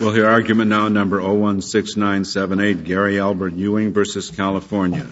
[0.00, 5.04] We'll hear argument now number 016978, Gary Albert Ewing versus California.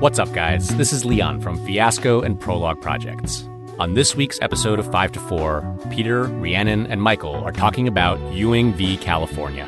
[0.00, 0.68] What's up, guys?
[0.76, 3.48] This is Leon from Fiasco and Prologue Projects.
[3.78, 8.20] On this week's episode of 5 to 4, Peter, Rhiannon, and Michael are talking about
[8.34, 8.98] Ewing v.
[8.98, 9.66] California.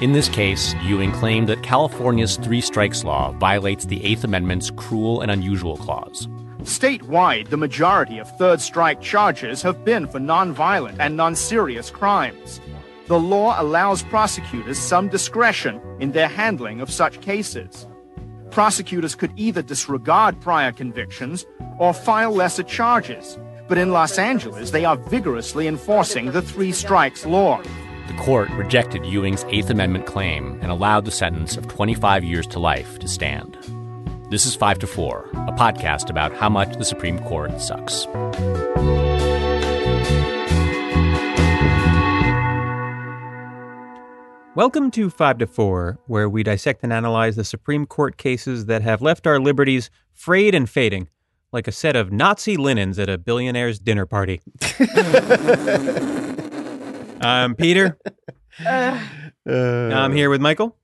[0.00, 5.20] In this case, Ewing claimed that California's three strikes law violates the Eighth Amendment's cruel
[5.20, 6.26] and unusual clause.
[6.66, 12.60] Statewide, the majority of third strike charges have been for nonviolent and non serious crimes.
[13.06, 17.86] The law allows prosecutors some discretion in their handling of such cases.
[18.50, 21.46] Prosecutors could either disregard prior convictions
[21.78, 23.38] or file lesser charges,
[23.68, 27.62] but in Los Angeles, they are vigorously enforcing the three strikes law.
[28.08, 32.58] The court rejected Ewing's Eighth Amendment claim and allowed the sentence of 25 years to
[32.58, 33.56] life to stand.
[34.28, 38.06] This is 5 to 4, a podcast about how much the Supreme Court sucks.
[44.54, 48.80] Welcome to 5 to 4, where we dissect and analyze the Supreme Court cases that
[48.80, 51.08] have left our liberties frayed and fading,
[51.52, 54.40] like a set of Nazi linens at a billionaire's dinner party.
[57.20, 57.98] I'm Peter.
[58.64, 58.98] Uh,
[59.52, 60.76] I'm here with Michael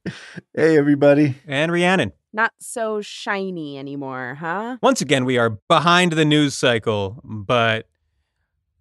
[0.55, 1.37] Hey, everybody.
[1.47, 2.13] and Rhiannon.
[2.33, 4.79] Not so shiny anymore, huh?
[4.83, 7.87] Once again, we are behind the news cycle, but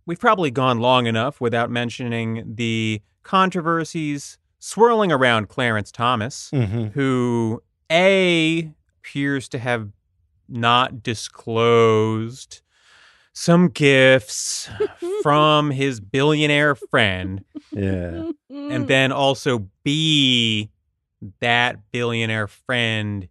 [0.05, 6.49] we've probably gone long enough without mentioning the controversies swirling around Clarence Thomas.
[6.53, 6.87] Mm-hmm.
[6.97, 9.89] who A appears to have
[10.47, 12.61] not disclosed
[13.33, 14.69] some gifts
[15.23, 18.31] from his billionaire friend, Yeah.
[18.49, 20.69] and then also B
[21.39, 23.27] that billionaire friend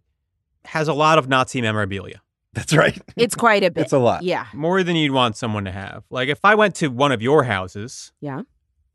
[0.65, 2.21] has a lot of Nazi memorabilia.
[2.53, 3.01] That's right.
[3.15, 3.83] it's quite a bit.
[3.83, 4.23] It's a lot.
[4.23, 4.45] Yeah.
[4.53, 6.03] More than you'd want someone to have.
[6.09, 8.41] Like if I went to one of your houses Yeah.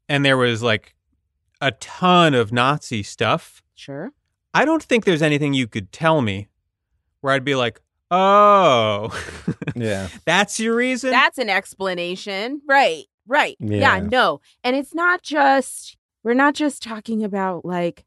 [0.09, 0.95] and there was like
[1.61, 4.13] a ton of Nazi stuff, Sure.
[4.53, 6.49] I don't think there's anything you could tell me
[7.21, 7.81] where I'd be like,
[8.11, 9.09] oh,
[9.75, 10.09] Yeah.
[10.25, 11.11] that's your reason?
[11.11, 12.61] That's an explanation.
[12.67, 13.05] Right.
[13.27, 13.57] Right.
[13.59, 13.97] Yeah.
[13.97, 14.01] Yeah.
[14.01, 14.41] No.
[14.65, 18.05] And it's not just, we're not just talking about like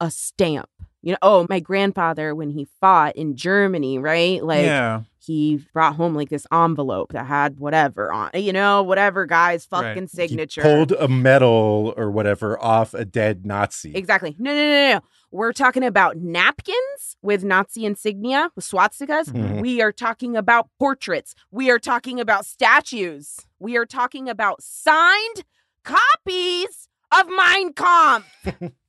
[0.00, 0.68] a stamp.
[1.02, 4.44] You know, oh, my grandfather, when he fought in Germany, right?
[4.44, 5.02] Like, yeah.
[5.18, 9.82] he brought home like this envelope that had whatever on, you know, whatever guy's Right.
[9.88, 10.60] fucking He signature.
[10.60, 13.94] pulled a medal or whatever off a dead Nazi.
[13.96, 14.36] Exactly.
[14.38, 15.00] No, no, no, no.
[15.32, 19.26] We're talking about napkins with Nazi insignia, with swastikas.
[19.30, 19.60] Mhm.
[19.62, 21.34] We are talking about portraits.
[21.50, 23.46] We are talking about statues.
[23.58, 25.44] We are talking about signed
[25.84, 28.24] copies of Mein Kampf.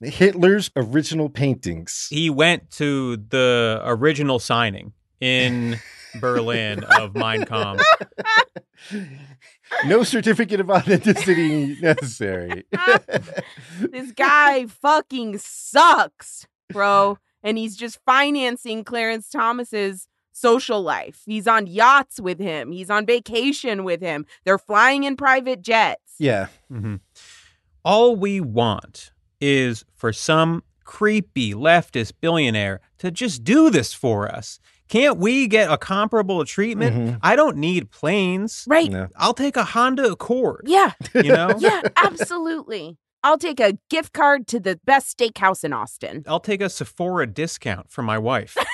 [0.00, 2.06] Hitler's original paintings.
[2.10, 5.78] He went to the original signing in
[6.20, 7.82] Berlin of Mein Kampf.
[9.86, 12.64] no certificate of authenticity necessary.
[13.80, 17.18] This guy fucking sucks, bro.
[17.42, 21.22] And he's just financing Clarence Thomas's social life.
[21.26, 22.72] He's on yachts with him.
[22.72, 24.26] He's on vacation with him.
[24.44, 26.14] They're flying in private jets.
[26.18, 26.48] yeah.
[26.70, 27.00] Mhm.
[27.84, 34.58] All we want is for some creepy leftist billionaire to just do this for us.
[34.88, 36.96] Can't we get a comparable treatment?
[36.96, 37.18] Mhm.
[37.22, 38.64] I don't need planes.
[38.66, 38.90] Right.
[38.90, 39.08] No.
[39.16, 40.62] I'll take a Honda Accord.
[40.66, 40.92] Yeah.
[41.14, 41.54] You know?
[41.58, 42.96] Yeah, absolutely.
[43.22, 47.26] I'll take a gift card to the best steakhouse in Austin I'll take a Sephora
[47.26, 48.56] discount for my wife.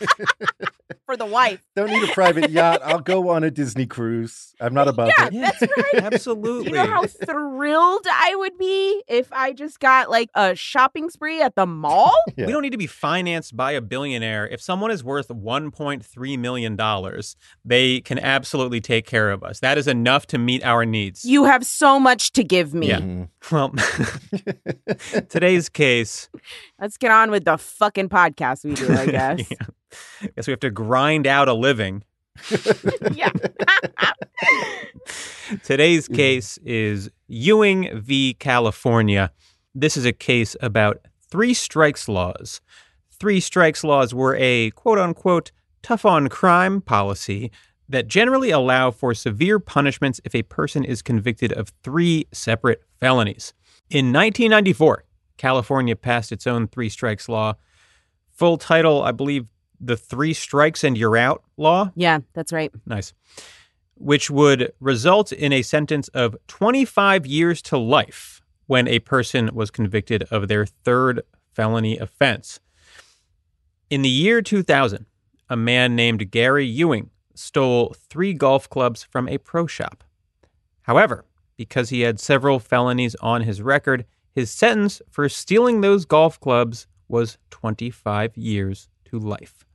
[1.06, 1.62] for the wife.
[1.76, 2.80] Don't need a private yacht.
[2.84, 4.54] I'll go on a Disney cruise.
[4.60, 5.32] I'm not above Yeah, it.
[5.60, 6.02] that's right.
[6.12, 6.68] Absolutely.
[6.70, 11.40] You know how thrilled I would be if I just got like a shopping spree
[11.40, 12.14] at the mall?
[12.36, 12.44] Yeah.
[12.46, 14.46] We don't need to be financed by a billionaire.
[14.46, 16.76] If someone is worth $1.3 million,
[17.64, 19.60] they can absolutely take care of us.
[19.60, 21.24] That is enough to meet our needs.
[21.24, 22.88] You have so much to give me.
[22.88, 23.00] Yeah.
[23.00, 23.28] Mhm.
[23.50, 23.72] well,
[25.28, 26.28] today's case,
[26.80, 29.06] Let's get on with the fucking podcast we do, I
[29.36, 29.50] guess.
[29.50, 29.56] yeah.
[30.34, 32.04] Guess we have to grind out a living.
[33.12, 33.30] yeah.
[35.64, 36.16] Today's mm-hmm.
[36.16, 38.34] case is Ewing v.
[38.34, 39.32] California.
[39.74, 42.60] This is a case about three strikes laws.
[43.18, 45.52] Three strikes laws were a quote unquote
[45.82, 47.50] tough on crime policy
[47.88, 53.54] that generally allow for severe punishments if a person is convicted of three separate felonies.
[53.88, 55.04] In 1994,
[55.36, 57.54] California passed its own three strikes law.
[58.32, 59.46] Full title, I believe,
[59.80, 61.90] the three strikes and you're out law.
[61.94, 62.72] yeah, that's right.
[62.86, 63.12] Nice.
[63.94, 69.70] Which would result in a sentence of 25 years to life when a person was
[69.70, 71.22] convicted of their third
[71.54, 72.60] felony offense.
[73.88, 75.06] In the year 2000,
[75.48, 80.02] a man named Gary Ewing stole three golf clubs from a pro shop.
[80.82, 81.24] However,
[81.56, 86.86] because he had several felonies on his record, his sentence for stealing those golf clubs
[87.08, 89.65] was 25 years to life.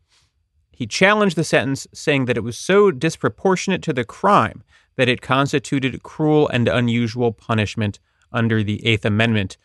[0.81, 4.63] He challenged the sentence, saying that it was so disproportionate to the crime
[4.95, 7.99] that it constituted cruel and unusual punishment
[8.33, 9.57] under the Eighth Amendment.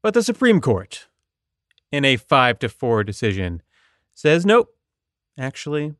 [0.00, 1.08] But the Supreme Court,
[1.90, 3.62] in a 5 to 4 decision,
[4.14, 4.68] says nope.
[5.36, 5.94] Actually,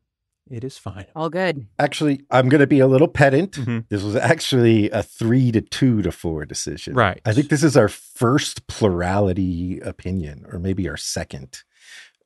[0.49, 1.07] it is fine.
[1.13, 1.67] All good.
[1.77, 3.51] Actually, I'm going to be a little pedant.
[3.57, 3.89] Mhm.
[3.89, 6.93] This was actually a three to two to four decision.
[6.93, 7.19] Right.
[7.25, 11.63] I think this is our first plurality opinion, or maybe our second.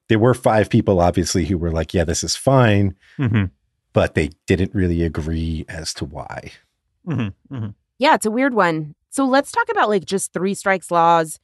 [0.07, 3.46] There were five people, obviously, who were like, yeah, this is fine, hmm
[3.94, 6.52] but they didn't really agree as to why.
[7.06, 7.68] hmm hmm
[7.98, 8.94] Yeah, it's a weird one.
[9.10, 11.40] So let's talk about like just three strikes laws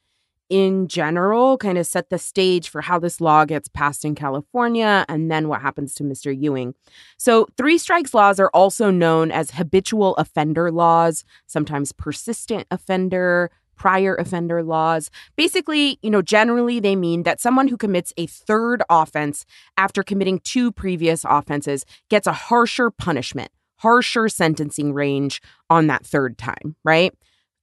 [0.50, 5.06] in general, kind of set the stage for how this law gets passed in California
[5.08, 6.30] and then what happens to Mr.
[6.30, 6.74] Ewing.
[7.16, 13.50] So, three strikes laws are also known as habitual offender laws, sometimes persistent offender,
[13.82, 15.10] prior offender laws.
[15.34, 19.44] Basically, you know, generally they mean that someone who commits a third offense
[19.76, 26.38] after committing two previous offenses gets a harsher punishment, harsher sentencing range on that third
[26.38, 27.12] time, right?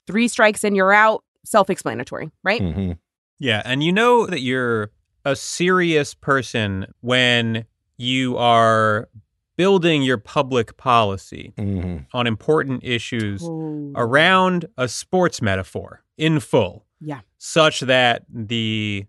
[0.07, 2.62] Three strikes and you're out, self explanatory, right?
[2.62, 2.98] Mhm.
[3.39, 4.92] Yeah, and you know that you're
[5.24, 7.63] a serious person when
[7.98, 9.07] you are
[9.56, 12.06] building your public policy Mhm.
[12.13, 13.92] on important issues Oh.
[13.95, 16.86] around a sports metaphor in full.
[17.01, 17.21] Yeah.
[17.38, 19.06] Such that the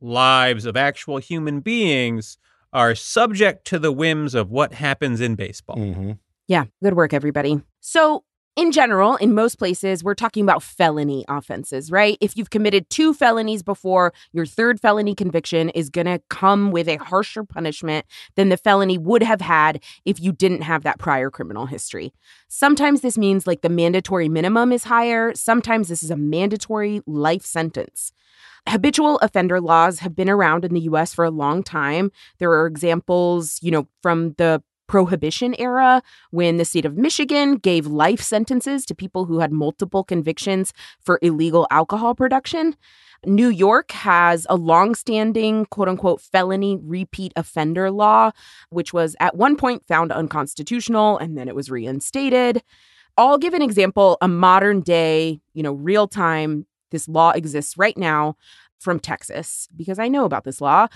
[0.00, 2.36] lives of actual human beings
[2.72, 5.76] are subject to the whims of what happens in baseball.
[5.76, 6.18] Mhm.
[6.48, 7.60] Yeah, good work, everybody.
[7.80, 12.18] So, in general, in most places, we're talking about felony offenses, right?
[12.20, 16.86] If you've committed two felonies before, your third felony conviction is going to come with
[16.86, 18.04] a harsher punishment
[18.34, 22.12] than the felony would have had if you didn't have that prior criminal history.
[22.48, 27.42] Sometimes this means like the mandatory minimum is higher, sometimes this is a mandatory life
[27.42, 28.12] sentence.
[28.68, 32.12] Habitual offender laws have been around in the US for a long time.
[32.38, 34.62] There are examples, you know, from the
[34.92, 36.02] prohibition era
[36.32, 41.18] when the state of Michigan gave life sentences to people who had multiple convictions for
[41.22, 42.76] illegal alcohol production.
[43.24, 48.32] New York has a longstanding quote unquote felony repeat offender law,
[48.68, 52.62] which was at one point found unconstitutional and then it was reinstated.
[53.16, 57.96] I'll give an example, a modern day, you know, real time, this law exists right
[57.96, 58.36] now
[58.82, 60.88] from Texas because I know about this law.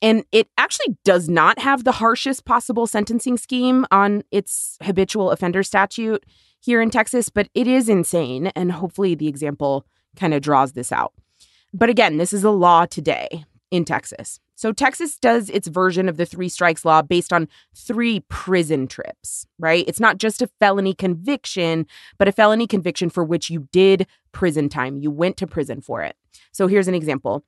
[0.00, 5.62] And it actually does not have the harshest possible sentencing scheme on its habitual offender
[5.62, 6.24] statute
[6.60, 8.48] here in Texas, but it is insane.
[8.48, 9.86] And hopefully the example
[10.16, 11.12] kind of draws this out.
[11.72, 14.40] But again, this is a law today in Texas.
[14.58, 17.46] So Texas does its version of the three strikes law based on
[17.76, 19.84] three prison trips, right?
[19.86, 21.86] It's not just a felony conviction,
[22.18, 24.98] but a felony conviction for which you did prison time.
[24.98, 26.16] You went to prison for it.
[26.50, 27.44] So here's an example.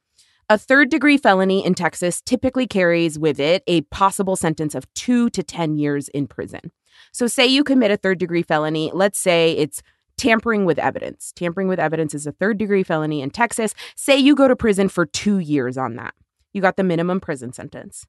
[0.48, 5.28] A third degree felony in Texas typically carries with it a possible sentence of two
[5.30, 6.70] to 10 years in prison.
[7.10, 9.82] So, say you commit a third degree felony, let's say it's
[10.16, 11.32] tampering with evidence.
[11.34, 13.74] Tampering with evidence is a third degree felony in Texas.
[13.96, 16.14] Say you go to prison for two years on that.
[16.52, 18.06] You got the minimum prison sentence.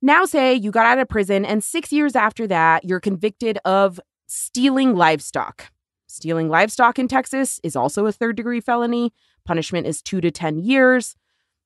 [0.00, 3.98] Now, say you got out of prison, and six years after that, you're convicted of
[4.26, 5.72] stealing livestock.
[6.06, 9.12] Stealing livestock in Texas is also a third degree felony.
[9.44, 11.16] Punishment is two to 10 years.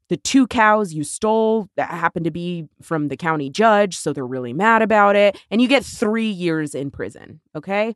[0.08, 4.26] The two cows you stole that happened to be from the county judge, so they're
[4.26, 5.40] really mad about it.
[5.50, 7.40] And you get three years in prison.
[7.54, 7.94] Okay.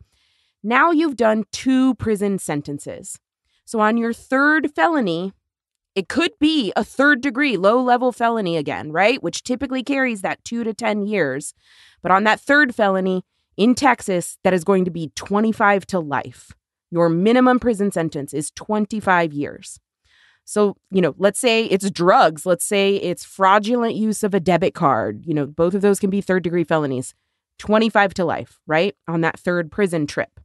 [0.62, 3.18] Now you've done two prison sentences.
[3.64, 5.32] So on your third felony,
[5.96, 9.20] it could be a third degree low level felony again, right?
[9.22, 11.54] Which typically carries that two to 10 years.
[12.02, 13.24] But on that third felony
[13.56, 16.52] in Texas, that is going to be 25 to life.
[16.90, 19.80] Your minimum prison sentence is 25 years.
[20.44, 22.44] So, you know, let's say it's drugs.
[22.44, 25.24] Let's say it's fraudulent use of a debit card.
[25.26, 27.14] You know, both of those can be third degree felonies.
[27.58, 28.94] 25 to life, right?
[29.08, 30.40] On that third prison trip.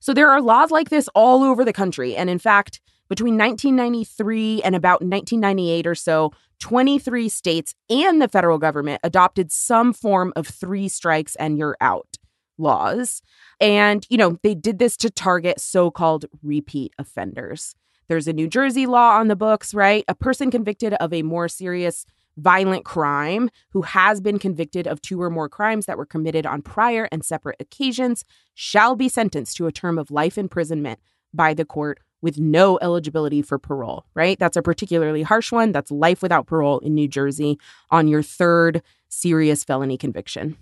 [0.00, 2.16] So there are laws like this all over the country.
[2.16, 2.80] And in fact,
[3.12, 9.92] between 1993 and about 1998 or so, 23 states and the federal government adopted some
[9.92, 12.16] form of three strikes and you're out
[12.56, 13.20] laws.
[13.60, 17.74] And, you know, they did this to target so called repeat offenders.
[18.08, 20.06] There's a New Jersey law on the books, right?
[20.08, 22.06] A person convicted of a more serious
[22.38, 26.62] violent crime who has been convicted of two or more crimes that were committed on
[26.62, 30.98] prior and separate occasions shall be sentenced to a term of life imprisonment
[31.34, 34.38] by the court with no eligibility for parole, right?
[34.38, 35.72] That's a particularly harsh one.
[35.72, 37.58] That's life without parole in New Jersey
[37.90, 40.56] on your third serious felony conviction.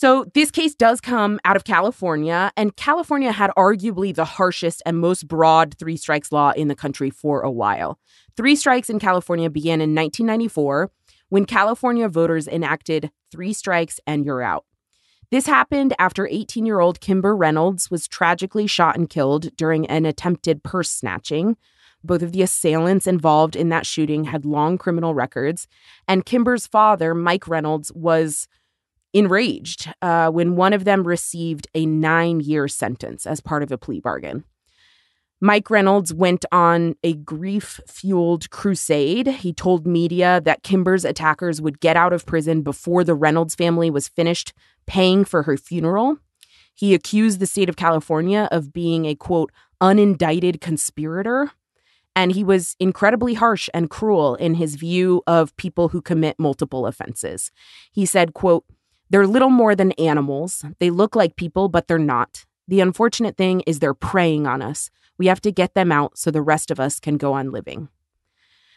[0.00, 4.98] So, this case does come out of California, and California had arguably the harshest and
[4.98, 7.98] most broad three strikes law in the country for a while.
[8.36, 10.92] Three strikes in California began in 1994
[11.30, 14.64] when California voters enacted three strikes and you're out.
[15.30, 20.06] This happened after 18 year old Kimber Reynolds was tragically shot and killed during an
[20.06, 21.56] attempted purse snatching.
[22.02, 25.66] Both of the assailants involved in that shooting had long criminal records,
[26.06, 28.48] and Kimber's father, Mike Reynolds, was
[29.12, 33.78] enraged uh, when one of them received a nine year sentence as part of a
[33.78, 34.44] plea bargain.
[35.40, 39.28] Mike Reynolds went on a grief fueled crusade.
[39.28, 43.88] He told media that Kimber's attackers would get out of prison before the Reynolds family
[43.88, 44.52] was finished
[44.86, 46.18] paying for her funeral.
[46.74, 51.52] He accused the state of California of being a quote, unindicted conspirator.
[52.16, 56.84] And he was incredibly harsh and cruel in his view of people who commit multiple
[56.84, 57.52] offenses.
[57.92, 58.64] He said, quote,
[59.10, 60.64] they're little more than animals.
[60.80, 62.44] They look like people, but they're not.
[62.68, 64.90] The unfortunate thing is they're preying on us.
[65.16, 67.88] We have to get them out so the rest of us can go on living.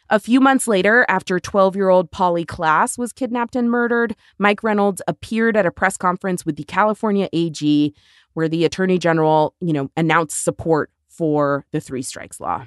[0.10, 4.64] A few months later, after 12 year old Polly Klaas was kidnapped and murdered, Mike
[4.64, 7.94] Reynolds appeared at a press conference with the California AG,
[8.34, 12.66] where the attorney general, you know, announced support for the three strikes law.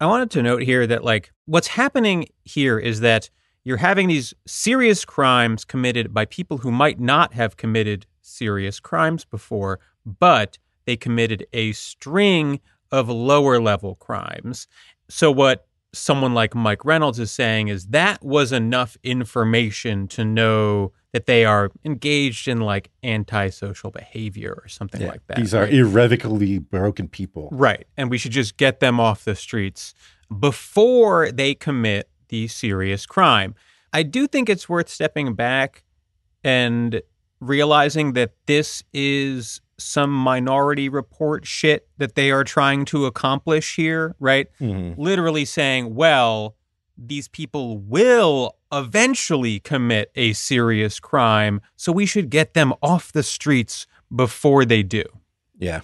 [0.00, 3.30] I wanted to note here that, like, what's happening here is that
[3.64, 9.24] you're having these serious crimes committed by people who might not have committed serious crimes
[9.24, 9.80] before,
[10.18, 12.60] but they committed a string
[12.90, 14.66] of lower level crimes.
[15.08, 20.92] So, what someone like Mike Reynolds is saying is that was enough information to know
[21.12, 25.38] that they are engaged in like antisocial behavior or something Yeah, like that.
[25.38, 25.72] These are right?
[25.72, 27.48] irrevocably broken people.
[27.50, 27.86] Right.
[27.96, 29.94] And we should just get them off the streets
[30.38, 33.54] before they commit the serious crime.
[33.92, 35.82] I do think it's worth stepping back
[36.44, 37.00] and
[37.40, 44.14] realizing that this is some minority report shit that they are trying to accomplish here,
[44.18, 44.48] right?
[44.60, 44.96] Mhm.
[44.98, 46.56] Literally saying, well,
[46.96, 53.22] these people will eventually commit a serious crime, so we should get them off the
[53.22, 55.04] streets before they do.
[55.58, 55.82] Yeah.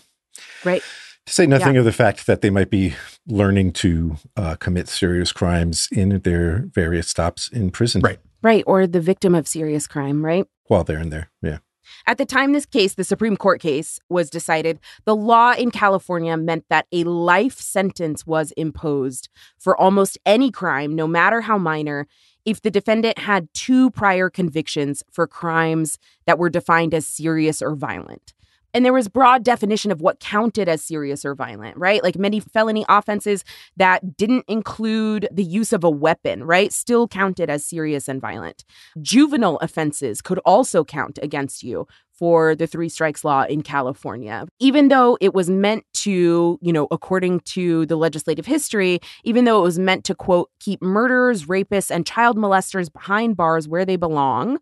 [0.64, 0.82] Right.
[1.26, 2.94] To say nothing of the fact that they might be
[3.26, 8.18] learning to uh, commit serious crimes in their various stops in prison Right.
[8.42, 8.64] Right.
[8.66, 10.46] Or the victim of serious crime, right?
[10.66, 11.30] while they're in there.
[11.42, 11.58] Yeah.
[12.06, 16.36] At the time this case, the Supreme Court case, was decided, the law in California
[16.36, 22.06] meant that a life sentence was imposed for almost any crime, no matter how minor,
[22.44, 27.74] if the defendant had two prior convictions for crimes that were defined as serious or
[27.74, 28.34] violent.
[28.74, 32.02] And there was broad definition of what counted as serious or violent, right?
[32.02, 33.44] Like many felony offenses
[33.76, 36.72] that didn't include the use of a weapon, right?
[36.72, 38.64] Still counted as serious and violent.
[39.00, 44.46] Juvenile offenses could also count against you for the three strikes law in California.
[44.60, 49.58] Even though it was meant to, you know, according to the legislative history, even though
[49.58, 53.96] it was meant to quote, keep murderers, rapists, and child molesters behind bars where they
[53.96, 54.58] belong,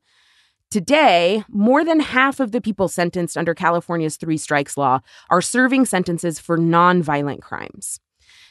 [0.73, 5.85] Today, more than half of the people sentenced under California's three strikes law are serving
[5.85, 8.01] sentences for nonviolent crimes.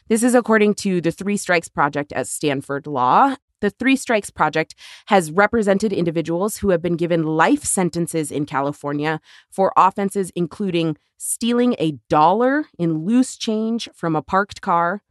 [0.08, 3.38] This is according to the Three Strikes Project at Stanford Law.
[3.62, 4.76] The Three Strikes Project
[5.08, 11.76] has represented individuals who have been given life sentences in California for offenses including stealing
[11.80, 15.02] a dollar in loose change from a parked car,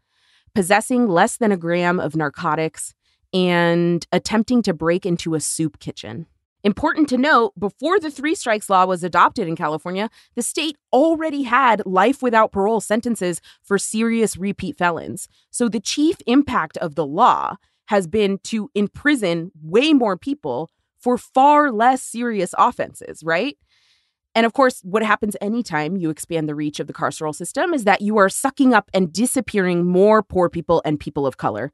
[0.55, 2.95] possessing less than a gram of narcotics,
[3.35, 6.29] and attempting to break into a soup kitchen.
[6.63, 11.45] Important to note, before the three strikes law was adopted in California, the state already
[11.45, 15.27] had life without parole sentences for serious repeat felons.
[15.51, 21.17] So the chief impact of the law has been to imprison way more people for
[21.17, 23.57] far less serious offenses, right?
[24.35, 27.85] And of course, what happens anytime you expand the reach of the carceral system is
[27.85, 31.73] that you are sucking up and disappearing more poor people and people of color.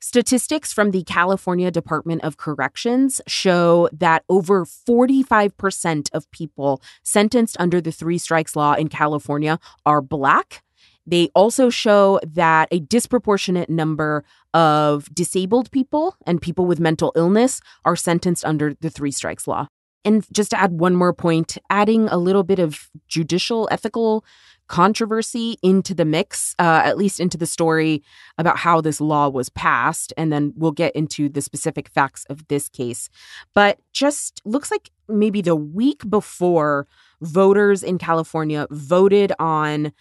[0.00, 7.80] Statistics from the California Department of Corrections show that over 45% of people sentenced under
[7.80, 10.62] the three strikes law in California are Black.
[11.04, 14.24] They also show that a disproportionate number
[14.54, 19.66] of disabled people and people with mental illness are sentenced under the three strikes law.
[20.04, 24.24] And just to add one more point, adding a little bit of judicial ethical
[24.68, 28.02] controversy into the mix, uh, at least into the story
[28.36, 30.12] about how this law was passed.
[30.16, 33.08] And then we'll get into the specific facts of this case.
[33.54, 36.86] But just looks like maybe the week before
[37.20, 39.92] voters in California voted on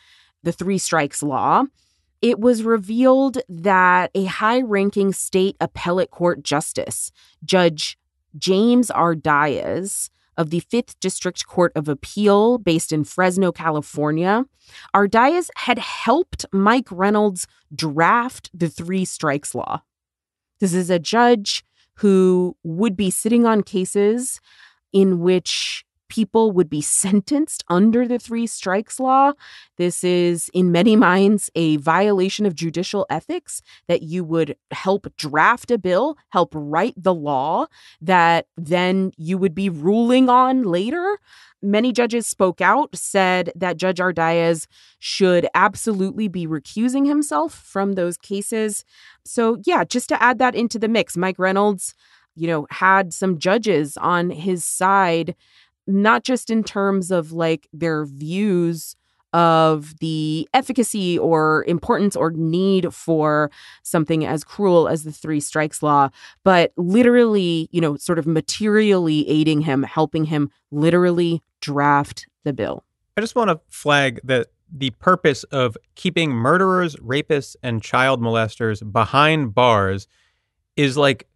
[0.43, 1.63] the three strikes law,
[2.21, 7.12] it was revealed that a high ranking state appellate court justice,
[7.45, 7.97] Judge
[8.38, 14.46] James Ardaiz, of the 5th District Court of Appeal based in Fresno, California,
[14.96, 19.82] Ardaiz had helped Mike Reynolds draft the three strikes law.
[20.60, 21.63] This is a judge
[21.96, 24.39] who would be sitting on cases
[24.94, 29.33] in which people would be sentenced under the three strikes law.
[29.77, 35.71] This is, in many minds, a violation of judicial ethics that you would help draft
[35.71, 37.67] a bill, help write the law
[38.01, 41.19] that then you would be ruling on later.
[41.61, 44.67] Many judges spoke out, said that Judge Ardaiz
[44.99, 48.85] should absolutely be recusing himself from those cases.
[49.25, 51.95] So, yeah, just to add that into the mix, Mike Reynolds,
[52.35, 55.35] you know, had some judges on his side
[55.88, 58.96] not just in terms of like their views
[59.34, 63.51] of the efficacy or importance or need for
[63.84, 66.10] something as cruel as the three strikes law,
[66.44, 72.84] but literally, you know, sort of materially aiding him, helping him literally draft the bill.
[73.17, 78.89] I just want to flag that the purpose of keeping murderers, rapists, and child molesters
[78.91, 80.08] behind bars
[80.75, 81.27] is like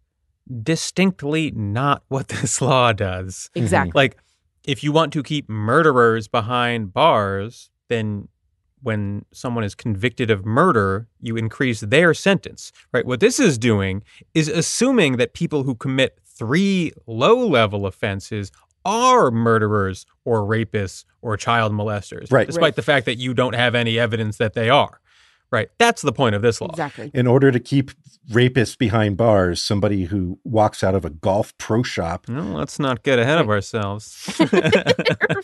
[0.62, 3.50] distinctly not what this law does.
[3.54, 3.92] Exactly.
[3.94, 4.16] Like,
[4.64, 8.28] if you want to keep murderers behind bars, then
[8.82, 13.06] when someone is convicted of murder, you increase their sentence, right?
[13.06, 14.02] What this is doing
[14.34, 18.50] is assuming that people who commit three low level offenses
[18.84, 22.46] are murderers or rapists or child molesters, Right.
[22.48, 22.74] despite Right.
[22.76, 25.00] the fact that you don't have any evidence that they are,
[25.52, 25.68] right?
[25.78, 26.68] That's the point of this law.
[26.70, 27.10] Exactly.
[27.14, 27.92] In order to keep
[28.30, 32.28] rapists behind bars, somebody who walks out of a golf pro shop.
[32.28, 34.34] No, let's not get ahead of ourselves.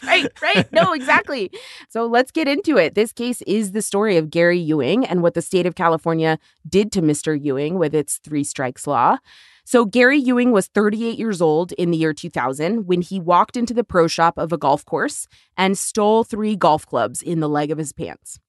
[0.03, 0.73] right, right.
[0.73, 1.51] No, exactly.
[1.89, 2.95] So let's get into it.
[2.95, 6.39] This case is the story of Gary Ewing and what the state of California
[6.69, 7.39] did to Mr.
[7.41, 9.19] Ewing with its three strikes law.
[9.65, 13.75] So Gary Ewing was 38 years old in the year 2000 when he walked into
[13.75, 17.71] the pro shop of a golf course and stole three golf clubs in the leg
[17.71, 18.41] of his pants.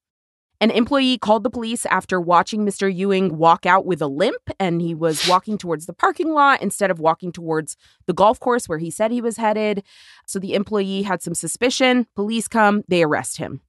[0.61, 2.93] An employee called the police after watching Mr.
[2.93, 6.91] Ewing walk out with a limp, and he was walking towards the parking lot instead
[6.91, 9.83] of walking towards the golf course where he said he was headed.
[10.27, 12.07] So the employee had some suspicion.
[12.13, 13.61] Police come, they arrest him.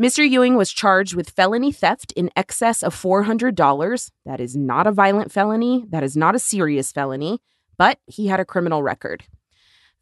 [0.00, 0.28] Mr.
[0.28, 4.10] Ewing was charged with felony theft in excess of $400.
[4.26, 7.40] That is not a violent felony, that is not a serious felony,
[7.78, 9.24] but he had a criminal record.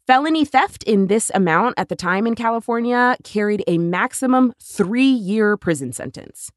[0.09, 5.55] Felony theft in this amount at the time in California carried a maximum three year
[5.55, 6.49] prison sentence.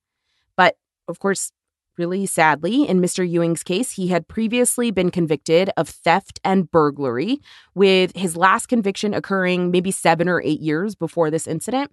[0.56, 1.52] But of course,
[1.98, 3.28] really sadly, in Mr.
[3.28, 7.40] Ewing's case, he had previously been convicted of theft and burglary,
[7.74, 11.92] with his last conviction occurring maybe seven or eight years before this incident.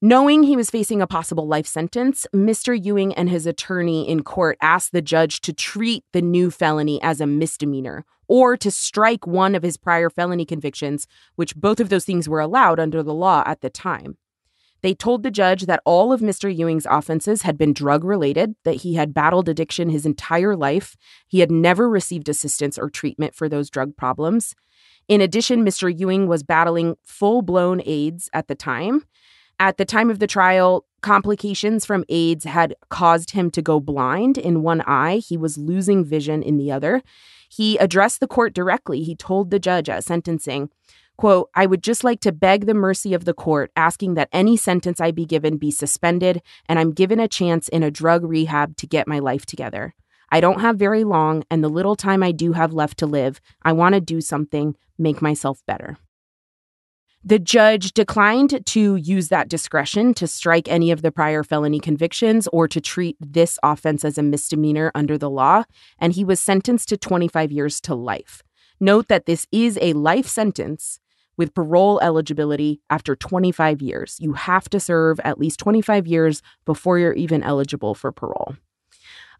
[0.00, 2.80] Knowing he was facing a possible life sentence, Mr.
[2.80, 7.20] Ewing and his attorney in court asked the judge to treat the new felony as
[7.20, 12.04] a misdemeanor or to strike one of his prior felony convictions, which both of those
[12.04, 14.16] things were allowed under the law at the time.
[14.82, 16.56] They told the judge that all of Mr.
[16.56, 21.40] Ewing's offenses had been drug related, that he had battled addiction his entire life, he
[21.40, 24.54] had never received assistance or treatment for those drug problems.
[25.08, 25.92] In addition, Mr.
[25.92, 29.06] Ewing was battling full blown AIDS at the time.
[29.58, 34.38] At the time of the trial, complications from AIDS had caused him to go blind
[34.38, 35.16] in one eye.
[35.16, 37.02] He was losing vision in the other.
[37.52, 39.02] He addressed the court directly.
[39.02, 40.70] He told the judge at sentencing,
[41.16, 44.56] quote, I would just like to beg the mercy of the court, asking that any
[44.56, 48.76] sentence I be given be suspended and I'm given a chance in a drug rehab
[48.76, 49.94] to get my life together.
[50.30, 53.40] I don't have very long, and the little time I do have left to live,
[53.62, 55.98] I want to do something, make myself better.
[57.22, 62.48] The judge declined to use that discretion to strike any of the prior felony convictions
[62.50, 65.64] or to treat this offense as a misdemeanor under the law,
[65.98, 68.42] and he was sentenced to 25 years to life.
[68.80, 70.98] Note that this is a life sentence
[71.36, 74.16] with parole eligibility after 25 years.
[74.18, 78.56] You have to serve at least 25 years before you're even eligible for parole.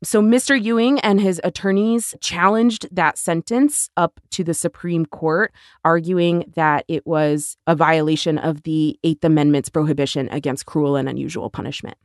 [0.02, 0.60] So, Mr.
[0.60, 5.52] Ewing and his attorneys challenged that sentence up to the Supreme Court,
[5.84, 11.50] arguing that it was a violation of the Eighth Amendment's prohibition against cruel and unusual
[11.50, 11.98] punishment.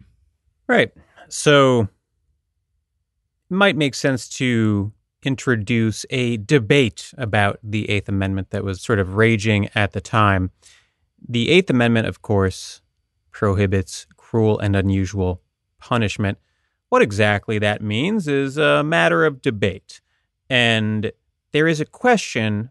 [0.67, 0.91] Right.
[1.29, 1.87] So it
[3.53, 4.91] might make sense to
[5.23, 10.51] introduce a debate about the Eighth Amendment that was sort of raging at the time.
[11.27, 12.81] The Eighth Amendment, of course,
[13.31, 15.41] prohibits cruel and unusual
[15.79, 16.37] punishment.
[16.89, 20.01] What exactly that means is a matter of debate.
[20.49, 21.11] And
[21.51, 22.69] there is a question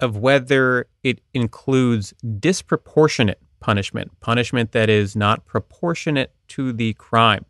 [0.00, 7.44] of whether it includes disproportionate punishment, punishment that is not proportionate to the crime.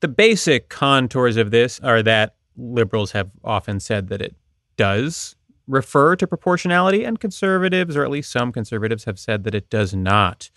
[0.00, 4.34] The basic contours of this are that liberals have often said that it
[4.76, 5.36] does
[5.68, 9.94] refer to proportionality, and conservatives, or at least some conservatives, have said that it does
[9.94, 10.50] not.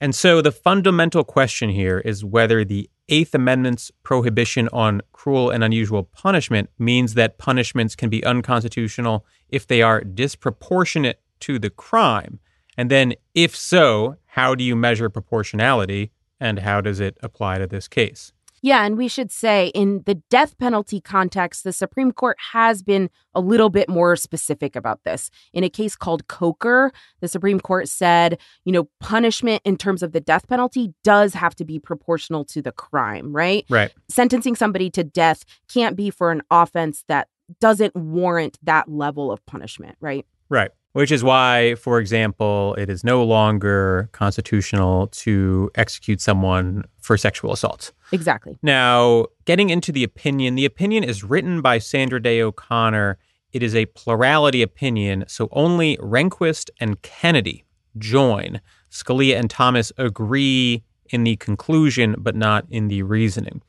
[0.00, 5.62] And so the fundamental question here is whether the Eighth Amendment's prohibition on cruel and
[5.62, 12.40] unusual punishment means that punishments can be unconstitutional if they are disproportionate to the crime.
[12.76, 17.66] And then, if so, how do you measure proportionality and how does it apply to
[17.66, 18.32] this case?
[18.66, 23.10] Yeah, and we should say in the death penalty context, the Supreme Court has been
[23.32, 25.30] a little bit more specific about this.
[25.52, 30.10] In a case called Coker, the Supreme Court said, you know, punishment in terms of
[30.10, 33.64] the death penalty does have to be proportional to the crime, right?
[33.70, 33.92] Right.
[34.08, 37.28] Sentencing somebody to death can't be for an offense that
[37.60, 40.26] doesn't warrant that level of punishment, right?
[40.48, 40.72] Right.
[40.96, 47.52] Which is why, for example, it is no longer constitutional to execute someone for sexual
[47.52, 47.92] assault.
[48.12, 48.56] Exactly.
[48.62, 53.18] Now, getting into the opinion, the opinion is written by Sandra Day O'Connor.
[53.52, 57.66] It is a plurality opinion, so only Rehnquist and Kennedy
[57.98, 58.62] join.
[58.90, 63.60] Scalia and Thomas agree in the conclusion, but not in the reasoning.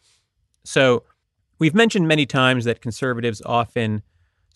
[0.63, 1.04] So,
[1.60, 4.02] we've mentioned many times that conservatives often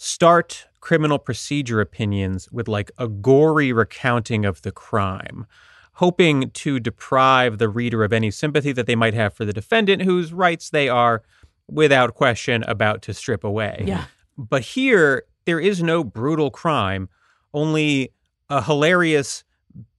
[0.01, 5.45] start criminal procedure opinions with like a gory recounting of the crime,
[5.93, 10.01] hoping to deprive the reader of any sympathy that they might have for the defendant,
[10.01, 11.21] whose rights they are,
[11.67, 13.83] without question, about to strip away.
[13.85, 14.05] Yeah.
[14.39, 17.07] But here, there is no brutal crime,
[17.53, 18.11] only
[18.49, 19.43] a hilarious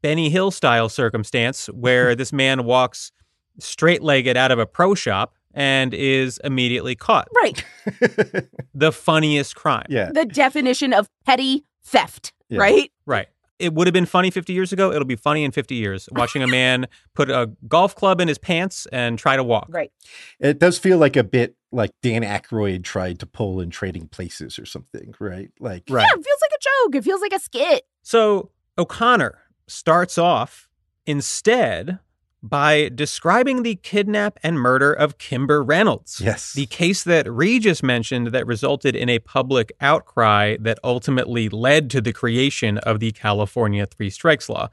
[0.03, 3.13] Benny Hill style circumstance where this man walks
[3.61, 7.29] straight legged out of a pro shop and is immediately caught.
[7.35, 7.65] Right.
[8.75, 9.87] The funniest crime.
[9.91, 10.11] yeah.
[10.13, 12.59] The definition of petty theft, Yeah.
[12.61, 12.91] right?
[13.07, 13.29] Right.
[13.59, 14.91] It would have been funny 50 years ago.
[14.91, 18.39] It'll be funny in 50 years watching a man put a golf club in his
[18.39, 19.67] pants and try to walk.
[19.69, 19.93] Right.
[20.41, 24.59] It does feel like a bit like Dan Aykroyd tried to pull in Trading Places
[24.59, 25.51] or something, right?
[25.61, 26.03] Like, Right.
[26.03, 26.95] Yeah, it feels like a joke.
[26.97, 27.83] It feels like a skit.
[28.03, 29.39] So O'Connor
[29.69, 30.69] starts off
[31.07, 31.99] instead
[32.43, 36.21] by describing the kidnap and murder of Kimber Reynolds.
[36.21, 36.53] yes.
[36.53, 42.01] The case that Regis mentioned that resulted in a public outcry that ultimately led to
[42.01, 44.69] the creation of the California Three Strikes Law.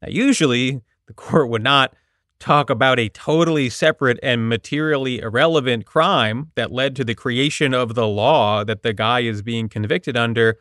[0.00, 1.94] Now, usually, the court would not
[2.40, 7.94] talk about a totally separate and materially irrelevant crime that led to the creation of
[7.94, 10.58] the law that the guy is being convicted under.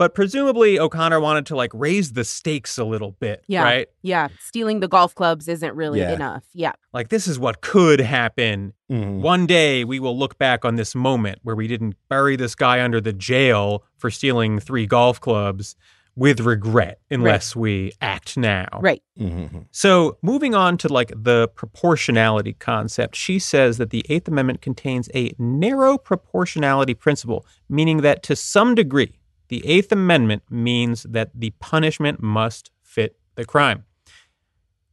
[0.00, 3.64] But presumably, O'Connor wanted to like raise the stakes a little bit, Yeah.
[3.64, 3.86] right?
[4.00, 4.28] Yeah.
[4.40, 6.14] Stealing the golf clubs isn't really Yeah.
[6.14, 6.44] enough.
[6.54, 6.72] Yeah.
[6.94, 9.20] Like, this is what could happen Mhm.
[9.20, 12.82] one day we will look back on this moment where we didn't bury this guy
[12.82, 15.76] under the jail for stealing three golf clubs
[16.16, 18.68] with regret unless we act now.
[18.80, 19.02] Right.
[19.18, 19.66] Mhm.
[19.70, 25.10] So, moving on to like the proportionality concept, she says that the 8th Amendment contains
[25.14, 29.18] a narrow proportionality principle, meaning that to some degree,
[29.50, 33.84] the 8th Amendment means that the punishment must fit the crime.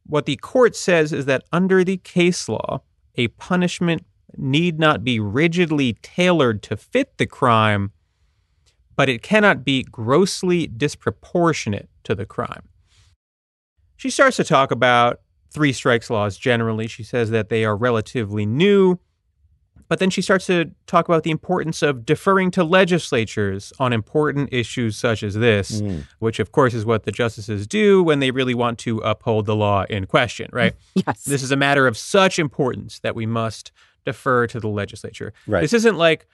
[0.04, 2.82] What the court says is that under the case law,
[3.14, 4.04] a punishment
[4.36, 7.92] need not be rigidly tailored to fit the crime,
[8.96, 12.68] but it cannot be grossly disproportionate to the crime.
[13.96, 15.20] She starts to talk about
[15.52, 16.88] three strikes laws generally.
[16.88, 18.98] She says that they are relatively new,
[19.88, 24.48] but then she starts to talk about the importance of deferring to legislatures on important
[24.52, 26.04] issues such as this, Mm.
[26.18, 29.56] which of course is what the justices do when they really want to uphold the
[29.56, 30.74] law in question, right?
[30.94, 31.24] Yes.
[31.24, 33.72] This is a matter of such importance that we must
[34.04, 35.32] defer to the legislature.
[35.46, 35.60] Right.
[35.62, 36.26] This isn't like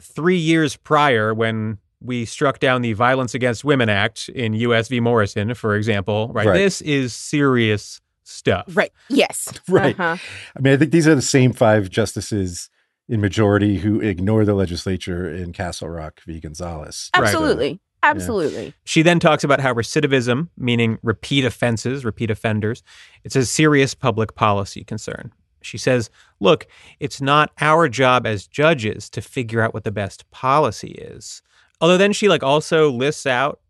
[0.00, 5.00] three years prior when we struck down the Violence Against Women Act in US v.
[5.00, 6.46] Morrison, for example, right?
[6.46, 6.54] Right.
[6.56, 8.64] This is serious stuff.
[8.74, 8.92] right.
[9.08, 9.48] Yes.
[9.68, 9.98] Right.
[9.98, 10.16] Uh-huh.
[10.56, 12.70] I mean, I think these are the same five justices
[13.08, 16.40] in majority who ignore the legislature in Castle Rock v.
[16.40, 17.10] Gonzales.
[17.16, 17.24] Right.
[17.24, 17.80] Absolutely.
[18.02, 18.74] Absolutely.
[18.84, 22.82] She then talks about how recidivism, meaning repeat offenses, repeat offenders,
[23.24, 25.32] it's a serious public policy concern.
[25.62, 26.08] She says,
[26.40, 26.66] look,
[26.98, 31.42] it's not our job as judges to figure out what the best policy is.
[31.80, 33.60] Although then she like also lists out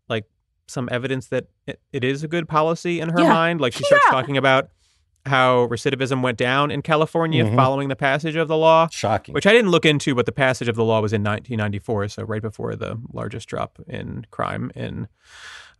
[0.71, 3.29] some evidence that it, it is a good policy in her Yeah.
[3.29, 3.61] mind.
[3.61, 4.11] Like she starts Yeah.
[4.13, 4.69] talking about
[5.27, 7.55] how recidivism went down in California Mhm.
[7.55, 9.33] following the passage of the law Shocking.
[9.33, 12.23] which I didn't look into, but the passage of the law was in 1994, so
[12.23, 15.07] right before the largest drop in crime in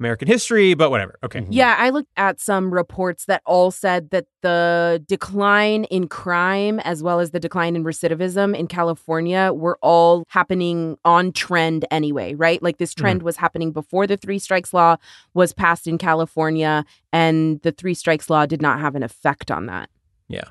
[0.01, 0.73] American history.
[0.73, 1.17] But whatever.
[1.23, 1.41] Okay.
[1.41, 1.47] Mhm.
[1.51, 7.03] Yeah, I looked at some reports that all said that the decline in crime as
[7.03, 12.61] well as the decline in recidivism in California were all happening on trend anyway, right?
[12.63, 14.97] Like this trend was happening before the three strikes law
[15.35, 16.83] was passed in California,
[17.13, 19.89] and the three strikes law did not have an effect on that.
[20.27, 20.45] Yeah.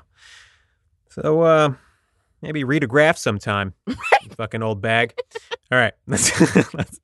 [1.09, 1.73] So, uh,
[2.43, 3.75] Maybe read a graph sometime.
[4.35, 5.13] fucking old bag.
[5.71, 5.93] All right.
[6.07, 6.99] Let's- let's-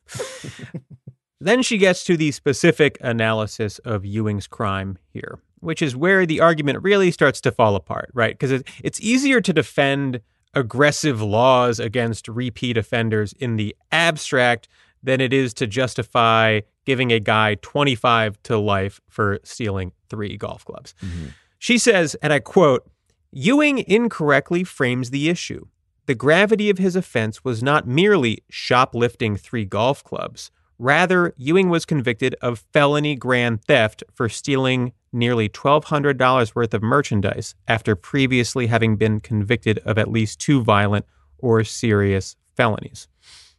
[1.48, 6.40] then she gets to the specific analysis of Ewing's crime here, which is where the
[6.42, 8.34] argument really starts to fall apart, right?
[8.34, 10.22] Because it, it's easier to defend
[10.54, 14.68] aggressive laws against repeat offenders in the abstract
[15.04, 20.66] than it is to justify giving a guy 25 to life for stealing three golf
[20.66, 20.96] clubs.
[21.04, 21.28] Mm-hmm.
[21.60, 22.90] She says, and I quote,
[23.32, 25.68] Ewing incorrectly frames the issue.
[26.08, 30.50] The gravity of his offense was not merely shoplifting three golf clubs.
[30.80, 37.56] Rather, Ewing was convicted of felony grand theft for stealing nearly $1,200 worth of merchandise
[37.68, 41.06] after previously having been convicted of at least two violent
[41.40, 43.08] or serious felonies.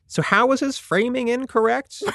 [0.07, 2.03] So, how was his framing incorrect?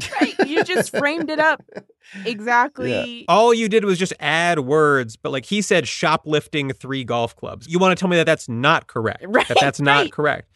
[0.00, 0.10] Right.
[0.20, 0.48] Right, right.
[0.48, 1.60] You just framed it up
[2.24, 3.24] exactly.
[3.28, 7.66] All you did was just add words, but like he said, shoplifting three golf clubs.
[7.68, 9.24] You want to tell me that that's not correct?
[9.28, 10.12] Right, that that's not right.
[10.12, 10.48] correct.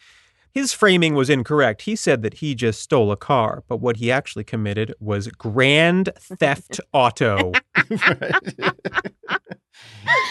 [0.53, 1.81] His framing was incorrect.
[1.83, 6.09] He said that he just stole a car, but what he actually committed was grand
[6.19, 7.53] theft auto.
[7.75, 8.31] yeah.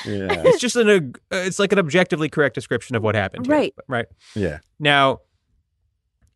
[0.05, 3.47] It's just an uh, it's like an objectively correct description of what happened.
[3.47, 3.57] here.
[3.57, 3.75] Right.
[3.89, 4.07] Right.
[4.37, 4.61] Yeah.
[4.79, 5.23] Now,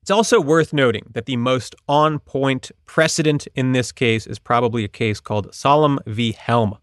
[0.02, 4.82] it's also worth noting that the most on point precedent in this case is probably
[4.82, 6.32] a case called Solem v.
[6.32, 6.76] Helm.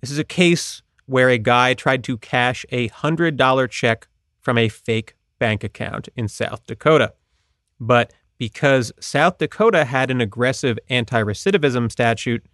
[0.00, 4.06] This is a case where a guy tried to cash a $100 check
[4.40, 7.14] from a fake bank account in South Dakota.
[7.80, 12.44] But because South Dakota had an aggressive anti recidivism statute,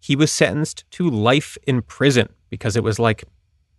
[0.00, 3.24] he was sentenced to life in prison because it was like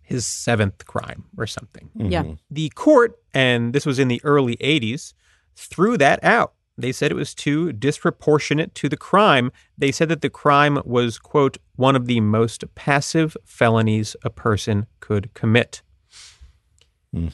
[0.02, 2.22] his seventh crime or something Yeah.
[2.24, 2.38] Mhm.
[2.50, 5.14] the court, and this was in the early 80s,
[5.56, 6.54] threw that out.
[6.76, 9.52] They said it was too disproportionate to the crime.
[9.78, 14.86] They said that the crime was, quote, one of the most passive felonies a person
[15.00, 15.82] could commit.
[17.12, 17.28] Hmm.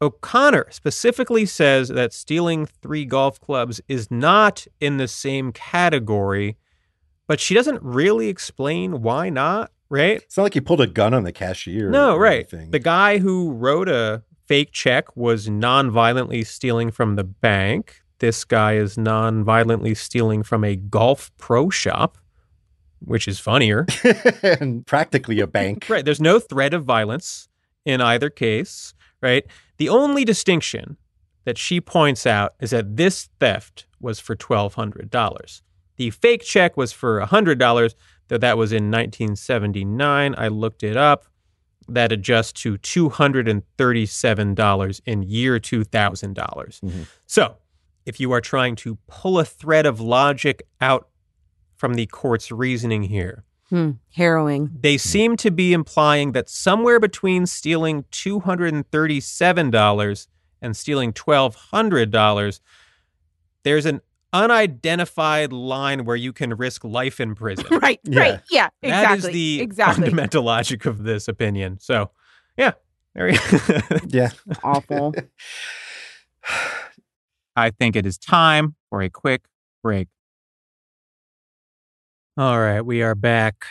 [0.00, 6.56] O'Connor specifically says that stealing three golf clubs is not in the same category,
[7.26, 10.22] but she doesn't really explain why not, right?
[10.22, 11.90] It's not like he pulled a gun on the cashier.
[11.90, 12.46] No, right.
[12.52, 12.70] anything.
[12.70, 18.00] The guy who wrote a fake check was non-violently stealing from the bank.
[18.20, 22.18] This guy is non-violently stealing from a golf pro shop,
[23.00, 23.86] which is funnier.
[24.42, 25.86] and practically a bank.
[25.90, 26.04] right.
[26.04, 27.48] There's no threat of violence
[27.84, 29.44] in either case, right?
[29.78, 30.96] The only distinction
[31.44, 35.62] that she points out is that this theft was for $1,200.
[35.96, 37.94] The fake check was for $100,
[38.28, 40.34] though that was in 1979.
[40.36, 41.26] I looked it up.
[41.88, 46.34] That adjusts to $237 in year $2,000.
[46.34, 47.06] dollars Mhm.
[47.26, 47.56] So,
[48.04, 51.08] if you are trying to pull a thread of logic out
[51.76, 53.90] from the court's reasoning here, Hmm.
[54.14, 54.70] Harrowing.
[54.80, 60.26] they seem to be implying that somewhere between stealing $237
[60.62, 62.60] and stealing $1,200,
[63.64, 64.00] there's an
[64.32, 67.66] unidentified line where you can risk life in prison.
[67.80, 68.00] Right.
[68.04, 68.20] Yeah.
[68.20, 68.40] Right.
[68.50, 68.68] Yeah.
[68.82, 68.90] Exactly.
[68.90, 70.04] That is the exactly.
[70.04, 71.78] fundamental logic of this opinion.
[71.78, 72.10] So,
[72.56, 72.72] yeah,
[73.14, 73.38] there you
[74.08, 74.30] Yeah.
[74.62, 75.14] Awful.
[77.56, 79.44] I think it is time for a quick
[79.82, 80.08] break.
[82.38, 83.66] All right, we are back.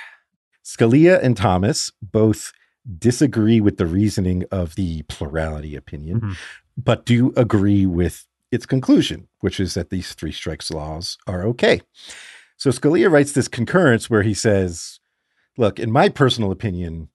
[0.65, 2.51] Scalia and Thomas both
[2.99, 6.37] disagree with the reasoning of the plurality opinion, Mhm.
[6.75, 11.79] but do agree with its conclusion, which is that these three strikes laws are okay.
[12.57, 14.99] So Scalia writes this concurrence where he says,
[15.57, 17.07] Look, in my personal opinion,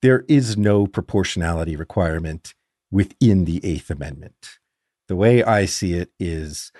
[0.00, 2.54] there is no proportionality requirement
[2.88, 4.58] within the Eighth Amendment.
[5.08, 6.70] The way I see it is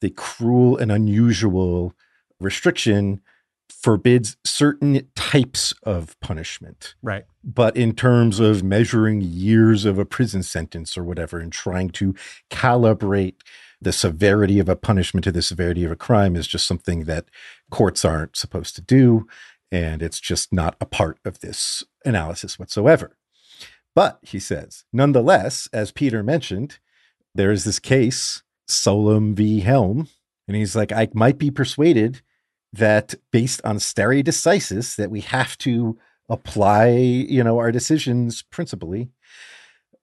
[0.00, 1.94] the cruel and unusual
[2.40, 3.20] restriction
[3.68, 6.94] forbids certain types of punishment.
[7.02, 7.24] Right.
[7.42, 12.14] But in terms of measuring years of a prison sentence or whatever, and trying to
[12.50, 13.40] calibrate
[13.80, 17.26] the severity of a punishment to the severity of a crime is just something that
[17.70, 19.26] courts aren't supposed to do.
[19.70, 23.16] And it's just not a part of this analysis whatsoever.
[23.94, 26.78] But he says, nonetheless, as Peter mentioned,
[27.34, 29.60] there is this case, Solem v.
[29.60, 30.08] Helm.
[30.46, 32.22] And he's like, I might be persuaded
[32.76, 39.10] that based on stare decisis that we have to apply you know our decisions principally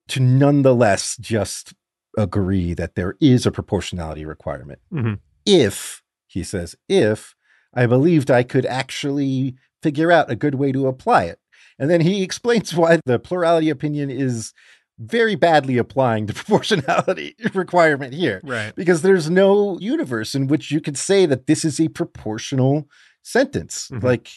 [0.07, 1.73] to nonetheless just
[2.17, 5.19] agree that there is a proportionality requirement Mhm.
[5.45, 7.35] if he says if
[7.73, 11.39] i believed i could actually figure out a good way to apply it
[11.77, 14.53] and then he explains why the plurality opinion is
[14.99, 18.75] very badly applying the proportionality requirement here Right.
[18.75, 22.87] because there's no universe in which you could say that this is a proportional
[23.23, 24.03] sentence, Mhm.
[24.03, 24.29] like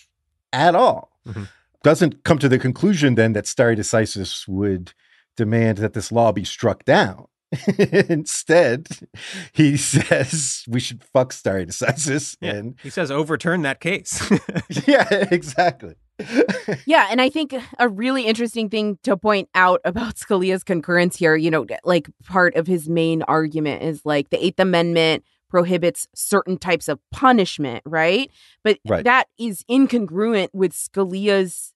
[0.53, 1.11] at all.
[1.27, 1.49] Mhm.
[1.83, 4.93] Doesn't come to the conclusion then that stare decisis would
[5.37, 7.27] demand that this law be struck down.
[8.09, 8.89] Instead,
[9.53, 12.37] he says we should fuck stare decisis.
[12.41, 12.51] Yeah.
[12.55, 14.21] And He says overturn that case.
[14.87, 15.95] yeah, exactly.
[16.87, 21.37] Yeah, and I think a really interesting thing to point out about Scalia's concurrence here,
[21.37, 26.59] you know, like part of his main argument is like the Eighth Amendment prohibits certain
[26.59, 28.31] types of punishment, right?
[28.65, 29.05] But Right.
[29.05, 31.73] that is incongruent with Scalia's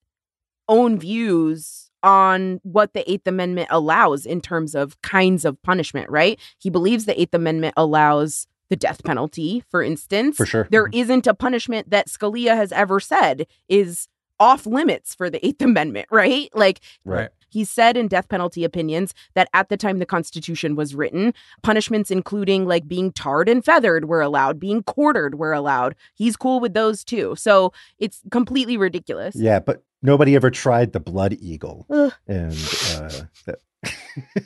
[0.68, 6.38] own views on what the Eighth Amendment allows in terms of kinds of punishment, right?
[6.58, 10.36] He believes the Eighth Amendment allows the death penalty, for instance.
[10.36, 10.68] For sure.
[10.70, 10.98] There mm-hmm.
[10.98, 14.08] isn't a punishment that Scalia has ever said is
[14.40, 16.48] off limits for the Eighth Amendment, right?
[16.54, 17.28] Like Right.
[17.50, 22.10] he said in death penalty opinions that at the time the Constitution was written, punishments
[22.10, 25.94] including like being tarred and feathered were allowed, being quartered were allowed.
[26.14, 27.34] He's cool with those too.
[27.36, 29.36] So it's completely ridiculous.
[29.36, 31.86] Yeah, but nobody ever tried the blood eagle.
[31.90, 32.12] Ugh.
[32.26, 32.52] And
[32.96, 33.10] uh,
[33.46, 33.58] that.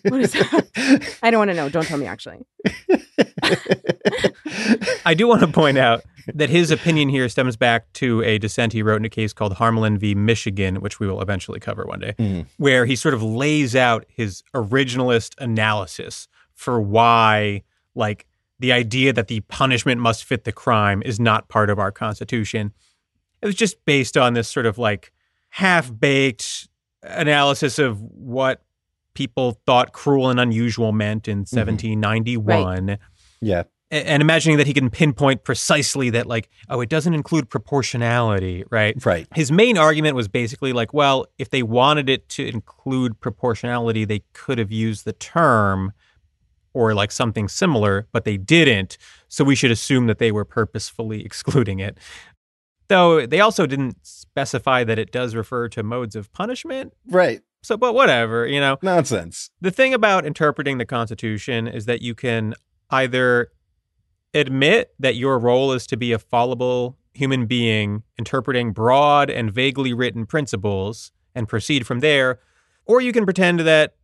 [0.08, 1.16] What is that?
[1.22, 1.68] I don't want to know.
[1.68, 2.44] Don't tell me actually.
[5.04, 6.02] I do want to point out
[6.34, 9.54] that his opinion here stems back to a dissent he wrote in a case called
[9.54, 10.14] Harmelin v.
[10.14, 12.46] Michigan, which we will eventually cover one day, Mhm.
[12.56, 17.62] where he sort of lays out his originalist analysis for why,
[17.94, 18.26] like,
[18.58, 22.72] the idea that the punishment must fit the crime is not part of our Constitution.
[23.42, 25.12] It was just based on this sort of like
[25.50, 26.68] half baked
[27.02, 28.62] analysis of what
[29.12, 32.98] people thought cruel and unusual meant in 1791
[33.40, 33.64] yeah.
[33.94, 38.94] And imagining that he can pinpoint precisely that like oh it doesn't include proportionality right
[39.04, 39.26] Right.
[39.34, 44.22] his main argument was basically like well if they wanted it to include proportionality they
[44.32, 45.92] could have used the term
[46.72, 51.24] or like something similar but they didn't so we should assume that they were purposefully
[51.28, 51.96] excluding it
[52.88, 57.40] though they also didn't specify that it does refer to modes of punishment Right.
[57.62, 59.50] so but whatever you know Nonsense.
[59.60, 62.54] the thing about interpreting the Constitution is that you can
[62.90, 63.48] either
[64.34, 69.92] admit that your role is to be a fallible human being interpreting broad and vaguely
[69.92, 72.40] written principles and proceed from there,
[72.86, 73.94] or you can pretend that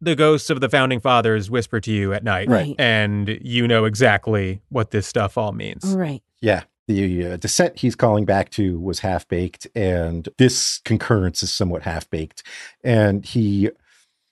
[0.00, 2.74] the ghosts of the founding fathers whisper to you at night Right.
[2.78, 5.84] and you know exactly what this stuff all means.
[5.84, 6.22] Right.
[6.40, 6.64] Yeah.
[6.86, 11.82] The uh, dissent he's calling back to was half baked, and this concurrence is somewhat
[11.82, 12.42] half baked.
[12.82, 13.68] And he,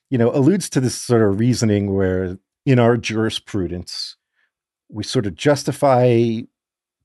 [0.09, 4.16] you know, alludes to this sort of reasoning where in our jurisprudence,
[4.89, 6.39] we sort of justify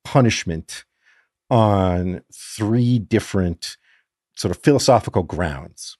[0.04, 0.84] punishment
[1.50, 3.76] on three different
[4.34, 5.98] sort of philosophical grounds.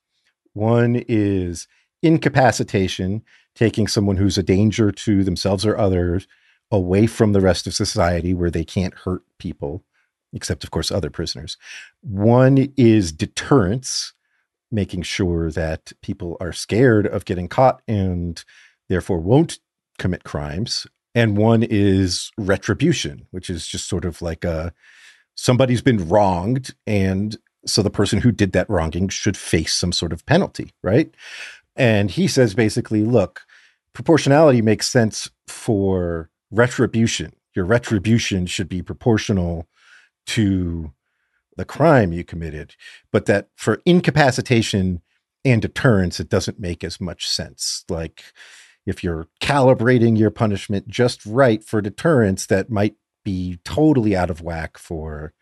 [0.55, 1.69] One is
[2.03, 3.23] incapacitation,
[3.55, 6.27] taking someone who's a danger to themselves or others
[6.71, 9.85] away from the rest of society where they can't hurt people,
[10.33, 11.59] except, of course, other prisoners.
[12.01, 14.15] One is deterrence,
[14.71, 18.43] making sure that people are scared of getting caught and
[18.89, 19.59] therefore won't
[19.99, 20.87] commit crimes.
[21.15, 24.73] And one is retribution, which is just sort of like a
[25.35, 30.13] somebody's been wronged and so the person who did that wronging should face some sort
[30.13, 31.15] of penalty, right?
[31.77, 33.43] And he says basically, look,
[33.93, 37.33] proportionality makes sense for retribution.
[37.55, 39.69] Your retribution should be proportional
[40.27, 40.93] to
[41.57, 42.75] the crime you committed,
[43.13, 45.03] but that for incapacitation
[45.45, 47.85] and deterrence, it doesn't make as much sense.
[47.89, 48.25] Like
[48.87, 54.41] if you're calibrating your punishment just right for deterrence, that might be totally out of
[54.41, 55.33] whack for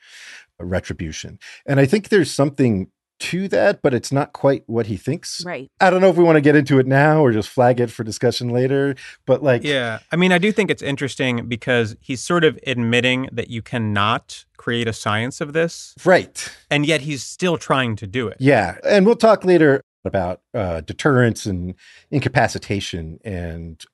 [0.58, 1.38] retribution.
[1.66, 5.44] And I think there's something to that, but it's not quite what he thinks.
[5.44, 5.70] Right.
[5.80, 7.90] I don't know if we want to get into it now or just flag it
[7.90, 8.94] for discussion later,
[9.26, 9.98] but like, Yeah.
[10.10, 14.46] I mean, I do think it's interesting because he's sort of admitting that you cannot
[14.56, 16.50] create a science of this, right.
[16.70, 18.38] and yet he's still trying to do it.
[18.40, 18.78] Yeah.
[18.84, 21.74] And we'll talk later about uh, deterrence and
[22.10, 23.84] incapacitation and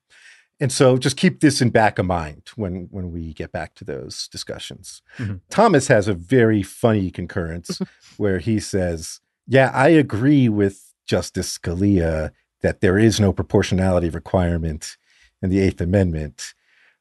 [0.59, 3.85] and so just keep this in back of mind when when we get back to
[3.85, 5.01] those discussions.
[5.17, 5.41] Mhm.
[5.49, 7.79] Thomas has a very funny concurrence
[8.17, 14.97] where he says, "Yeah, I agree with Justice Scalia that there is no proportionality requirement
[15.41, 16.55] in the 8th Amendment,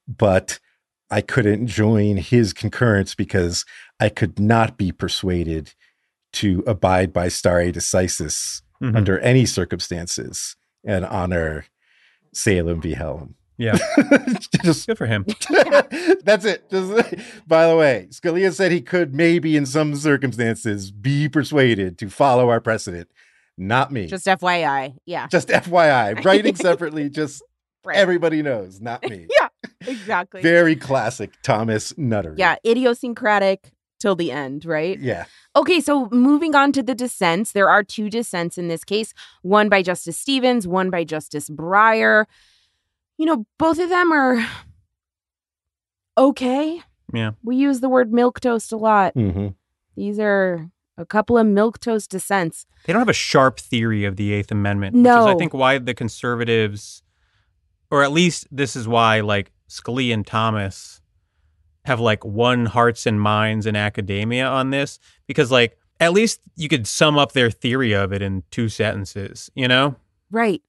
[0.06, 0.60] but
[1.10, 3.64] I couldn't join his concurrence because
[3.98, 5.72] I could not be persuaded
[6.34, 8.96] to abide by stare decisis Mhm.
[8.96, 11.64] under any circumstances and honor
[12.34, 12.92] Solem v.
[12.94, 13.34] Helm.
[13.58, 13.78] Yeah.
[14.62, 15.24] Just Good for him.
[16.24, 16.68] that's it.
[16.70, 17.14] Just
[17.46, 22.50] by the way, Scalia said he could maybe in some circumstances be persuaded to follow
[22.50, 23.08] our precedent.
[23.56, 24.06] Not me.
[24.08, 24.96] Just FYI.
[25.06, 25.26] Yeah.
[25.28, 27.42] Just FYI, writing separately, just
[27.84, 27.96] Right.
[27.96, 29.26] everybody knows, not me.
[29.38, 29.48] yeah.
[29.86, 30.42] Exactly.
[30.42, 32.34] Very classic Thomas Nutter.
[32.36, 32.56] yeah.
[32.66, 34.98] Idiosyncratic, till the end, right?
[34.98, 35.24] Yeah.
[35.54, 39.68] Okay, so moving on to the dissents, there are two dissents in this case one
[39.68, 42.26] by Justice Stevens, one by Justice Breyer.
[43.18, 44.44] You know, both of them are
[46.18, 46.80] okay.
[47.12, 47.32] Yeah.
[47.42, 49.14] We use the word milk toast a lot.
[49.14, 49.48] hmm
[49.96, 52.66] These are a couple of milk toast dissents.
[52.84, 55.28] They don't have a sharp theory of the Eighth Amendment, which is, No.
[55.28, 57.02] I think, why the conservatives,
[57.90, 61.00] or at least this is why, like Scalia and Thomas,
[61.86, 66.68] have like won hearts and minds in academia on this, because like at least you
[66.68, 69.96] could sum up their theory of it in two sentences, you know?
[70.30, 70.62] Right.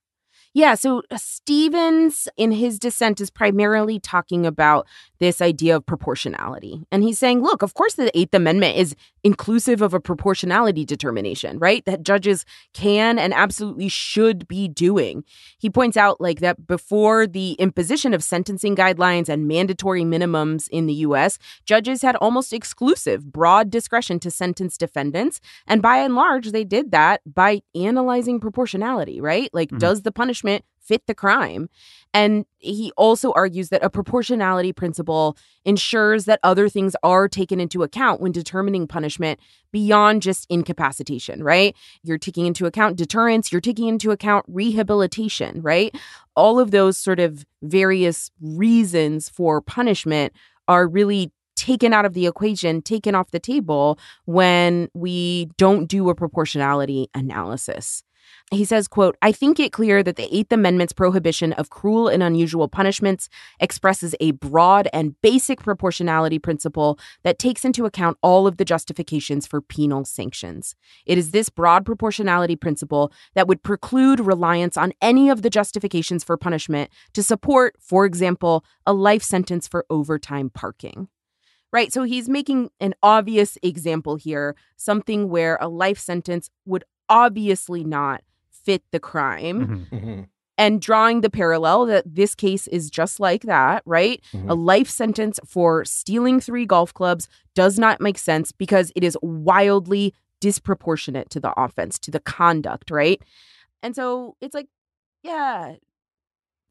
[0.58, 0.74] Yeah.
[0.74, 4.88] So uh, Stevens, in his dissent, is primarily talking about
[5.20, 6.84] this idea of proportionality.
[6.92, 11.60] And he's saying, look, of course, the Eighth Amendment is inclusive of a proportionality determination,
[11.60, 11.86] right?
[11.86, 12.44] That judges
[12.74, 15.24] can and absolutely should be doing.
[15.60, 20.88] He points out, like, that before the imposition of sentencing guidelines and mandatory minimums in
[20.88, 25.40] the US, judges had almost exclusive broad discretion to sentence defendants.
[25.68, 29.52] And by and large, they did that by analyzing proportionality, right?
[29.54, 29.80] Like, Mhm.
[29.80, 30.47] does the punishment
[30.88, 31.70] fit the crime?
[32.14, 37.84] And he also argues that a proportionality principle ensures that other things are taken into
[37.84, 39.40] account when determining punishment
[39.72, 41.76] beyond just incapacitation, right?
[42.04, 45.94] You're taking into account deterrence, you're taking into account rehabilitation, right?
[46.36, 50.34] All of those sort of various reasons for punishment
[50.68, 56.10] are really taken out of the equation, taken off the table when we don't do
[56.10, 58.04] a proportionality analysis.
[58.50, 62.24] He says, quote, I think it clear that the Eighth Amendment's prohibition of cruel and
[62.24, 63.28] unusual punishments
[63.60, 69.46] expresses a broad and basic proportionality principle that takes into account all of the justifications
[69.46, 70.76] for penal sanctions.
[71.06, 76.24] It is this broad proportionality principle that would preclude reliance on any of the justifications
[76.24, 81.10] for punishment to support, for example, a life sentence for overtime parking.
[81.74, 81.92] Right.
[81.92, 88.22] So he's making an obvious example here, something where a life sentence would obviously not
[88.68, 89.60] fit the crime
[89.92, 90.00] Mhm.
[90.00, 90.22] hmm
[90.60, 94.20] and drawing the parallel that this case is just like that, right?
[94.34, 94.50] Mhm.
[94.50, 99.16] A life sentence for stealing three golf clubs does not make sense because it is
[99.22, 103.22] wildly disproportionate to the offense, to the conduct, right?
[103.84, 104.68] And so it's like,
[105.22, 105.76] yeah,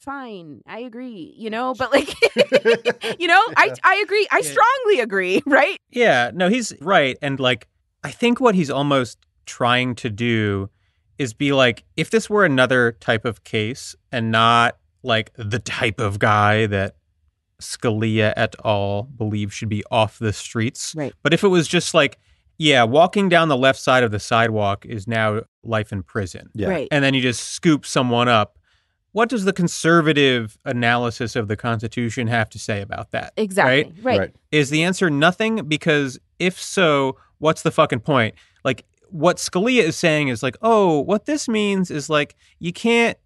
[0.00, 2.08] fine, I agree, you know, but like,
[3.20, 4.50] you know, I I agree, I Yeah.
[4.50, 5.78] strongly agree, right?
[5.90, 7.16] Yeah, no, he's right.
[7.22, 7.68] And like,
[8.02, 10.70] I think what he's almost trying to do
[11.18, 16.00] is be like, if this were another type of case and not like the type
[16.00, 16.96] of guy that
[17.60, 19.04] Scalia et al.
[19.04, 20.94] believe should be off the streets.
[20.96, 21.12] Right.
[21.22, 22.18] But if it was just like,
[22.58, 26.50] yeah, walking down the left side of the sidewalk is now life in prison.
[26.54, 26.68] Yeah.
[26.68, 26.88] Right.
[26.90, 28.58] And then you just scoop someone up.
[29.12, 33.32] What does the conservative analysis of the Constitution have to say about that?
[33.36, 33.94] Exactly.
[34.02, 34.18] Right?
[34.18, 34.36] Right.
[34.52, 35.66] Is the answer nothing?
[35.66, 38.34] Because if so, what's the fucking point?
[38.64, 43.16] Like, what Scalia is saying is like, oh, what this means is like, you can't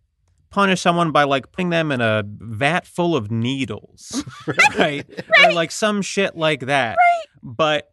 [0.50, 4.24] punish someone by like putting them in a vat full of needles,
[4.78, 5.06] right?
[5.44, 6.96] Or like some shit like that.
[6.98, 7.26] Right.
[7.42, 7.90] But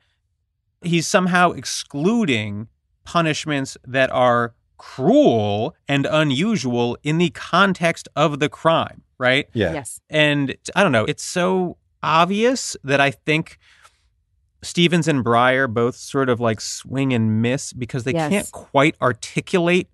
[0.82, 2.68] he's somehow excluding
[3.04, 9.48] punishments that are cruel and unusual in the context of the crime, right?
[9.54, 9.74] Yeah.
[9.74, 10.00] Yes.
[10.10, 13.58] And I don't know, it's so obvious that I think
[14.62, 18.30] Stevens and Breyer both sort of like swing and miss because they Yes.
[18.32, 19.90] can't quite articulate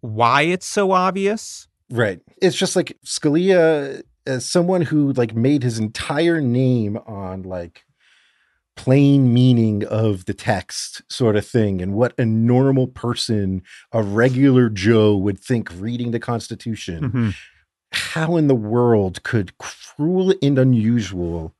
[0.00, 1.68] why it's so obvious.
[1.90, 2.20] Right.
[2.42, 7.84] It's just like Scalia, as someone who like made his entire name on like
[8.76, 14.68] plain meaning of the text sort of thing and what a normal person, a regular
[14.68, 17.10] Joe would think reading the Constitution.
[17.10, 17.34] Mhm.
[17.90, 21.54] How in the world could cruel and unusual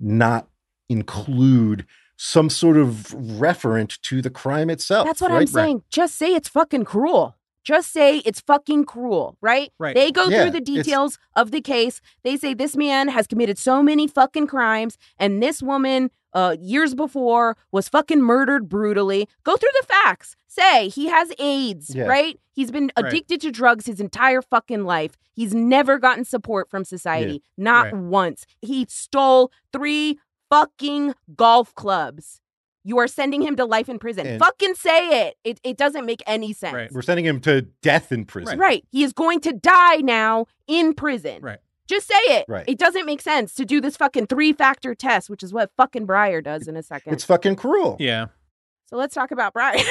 [0.00, 0.48] not
[0.92, 1.86] include
[2.16, 5.06] some sort of referent to the crime itself?
[5.06, 5.48] That's what I'm right?
[5.48, 5.82] saying.
[5.90, 7.36] Just say it's fucking cruel.
[7.64, 9.72] Just say it's fucking cruel, right?
[9.78, 9.94] Right.
[9.94, 12.00] They go Yeah, through the it's- details of the case.
[12.24, 16.94] They say this man has committed so many fucking crimes, and this woman, uh, years
[16.94, 19.28] before, was fucking murdered brutally.
[19.44, 20.34] Go through the facts.
[20.48, 22.06] Say he has AIDS, Yeah.
[22.06, 22.38] right?
[22.52, 23.06] He's been Right.
[23.06, 25.16] addicted to drugs his entire fucking life.
[25.32, 27.96] He's never gotten support from society, not Right.
[27.96, 28.44] once.
[28.60, 30.18] He stole three
[30.52, 32.40] fucking golf clubs.
[32.84, 34.26] You are sending him to life in prison.
[34.26, 35.36] And- Fucking say it.
[35.44, 36.74] It it doesn't make any sense.
[36.74, 36.92] Right.
[36.92, 38.58] We're sending him to death in prison.
[38.58, 38.84] Right.
[38.90, 41.40] He is going to die now in prison.
[41.42, 41.58] Right.
[41.88, 42.44] Just say it.
[42.48, 42.64] Right.
[42.66, 46.06] It doesn't make sense to do this fucking three factor test, which is what fucking
[46.06, 47.12] Breyer does in a second.
[47.12, 47.96] It's fucking cruel.
[48.00, 48.26] Yeah.
[48.86, 49.78] so let's talk about Breyer.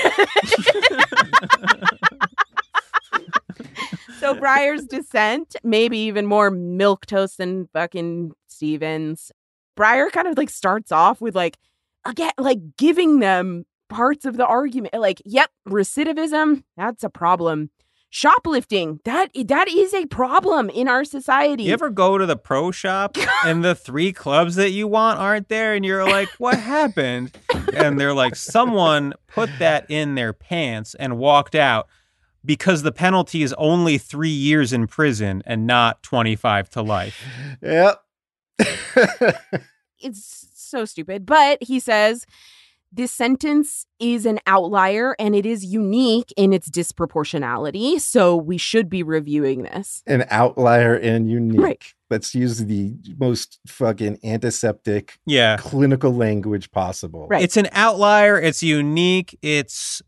[4.20, 9.32] so Breyer's dissent, maybe even more milk toast than fucking Stevens.
[9.78, 11.58] Breyer kind of like starts off with like
[12.06, 14.94] again, like giving them parts of the argument.
[14.94, 17.70] Like, yep, recidivism, that's a problem.
[18.14, 21.64] Shoplifting, that that is a problem in our society.
[21.64, 23.16] You ever go to the pro shop
[23.46, 27.32] and the three clubs that you want aren't there, and you're like, "What happened?"
[27.74, 31.88] And they're like, "Someone put that in their pants and walked out."
[32.44, 37.24] Because the penalty is only three years in prison and not 25 to life.
[37.62, 38.02] Yep.
[39.99, 41.26] it's so stupid.
[41.26, 42.26] But he says
[42.93, 47.99] this sentence is an outlier and it is unique in its disproportionality.
[48.02, 50.04] So we should be reviewing this.
[50.08, 51.62] An outlier and unique.
[51.62, 51.93] Right.
[52.10, 55.56] Let's use the most fucking antiseptic Yeah.
[55.58, 57.28] clinical language possible.
[57.30, 57.41] Right.
[57.43, 58.38] It's an outlier.
[58.38, 59.38] It's unique.
[59.41, 60.02] It's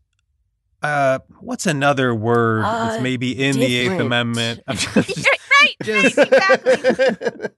[0.82, 3.98] uh, what's another word Uh, that's maybe in the Eighth.
[3.98, 4.60] Amendment?
[4.66, 5.26] I'm just-
[5.64, 7.48] right, just- exactly.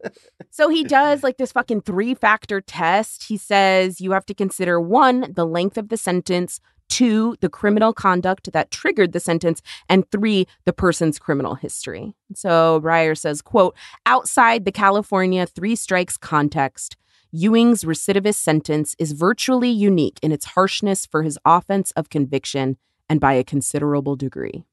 [0.51, 3.25] So he does like this fucking three factor test.
[3.25, 7.93] He says you have to consider one, the length of the sentence, two, the criminal
[7.93, 12.15] conduct that triggered the sentence, and three, the person's criminal history.
[12.35, 13.77] So Breyer says, quote,
[14.07, 16.97] outside the California three strikes context,
[17.33, 22.79] Ewing's recidivist sentence is virtually unique in its harshness for his offense of conviction
[23.09, 24.65] and by a considerable degree.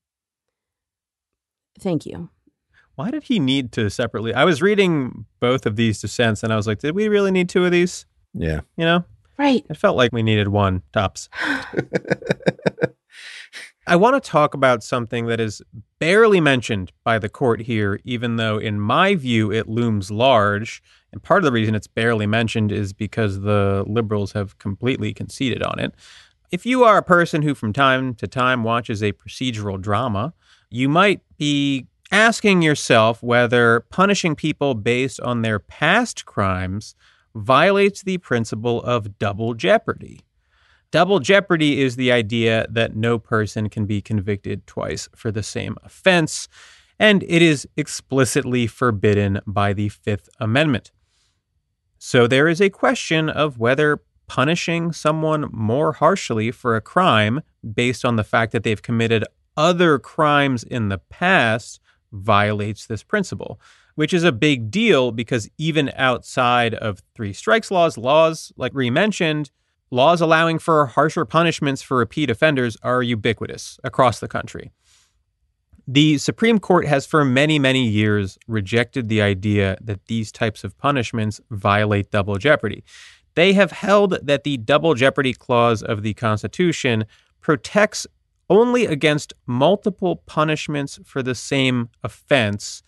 [1.79, 2.29] Thank you.
[2.95, 4.33] Why did he need to separately?
[4.33, 7.49] I was reading both of these dissents and I was like, did we really need
[7.49, 8.05] two of these?
[8.33, 8.61] Yeah.
[8.77, 9.03] You know,
[9.37, 9.65] Right.
[9.69, 11.29] it felt like we needed one tops.
[13.85, 15.61] I want to talk about something that is
[15.99, 20.81] barely mentioned by the court here, even though, in my view, it looms large.
[21.11, 25.61] And part of the reason it's barely mentioned is because the liberals have completely conceded
[25.61, 25.93] on it.
[26.49, 30.33] If you are a person who from time to time watches a procedural drama,
[30.69, 36.95] you might be asking yourself whether punishing people based on their past crimes
[37.33, 40.19] violates the principle of double jeopardy.
[40.91, 45.75] Double jeopardy is the idea that no person can be convicted twice for the same
[45.83, 46.47] offense,
[46.99, 50.91] and it is explicitly forbidden by the Fifth Amendment.
[51.97, 57.41] So there is a question of whether punishing someone more harshly for a crime
[57.73, 59.25] based on the fact that they've committed
[59.57, 61.79] other crimes in the past
[62.13, 63.59] violates this principle,
[63.95, 68.89] which is a big deal because even outside of three strikes laws, laws like Ree
[68.89, 69.51] mentioned,
[69.91, 74.71] laws allowing for harsher punishments for repeat offenders are ubiquitous across the country.
[75.87, 80.77] The Supreme Court has for many, many years rejected the idea that these types of
[80.77, 82.85] punishments violate double jeopardy.
[83.35, 87.05] They have held that the double jeopardy clause of the Constitution
[87.41, 88.07] protects
[88.49, 92.83] only against multiple punishments for the same offense,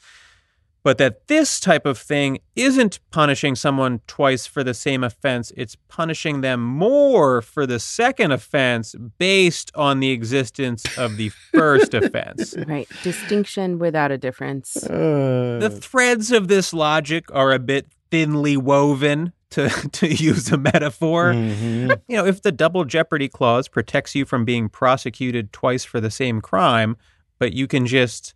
[0.83, 5.51] but that this type of thing isn't punishing someone twice for the same offense.
[5.57, 11.93] It's punishing them more for the second offense based on the existence of the first
[11.99, 12.53] offense.
[12.67, 12.87] Right.
[13.01, 14.77] Distinction without a difference.
[14.85, 20.57] Uh, The threads of this logic are a bit thinly woven, to, to use a
[20.57, 21.33] metaphor.
[21.33, 21.99] mhm.
[22.07, 26.11] You know, if the double jeopardy clause protects you from being prosecuted twice for the
[26.11, 26.97] same crime,
[27.39, 28.33] but you can just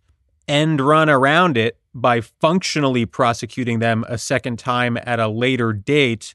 [0.48, 6.34] end run around it by functionally prosecuting them a second time at a later date,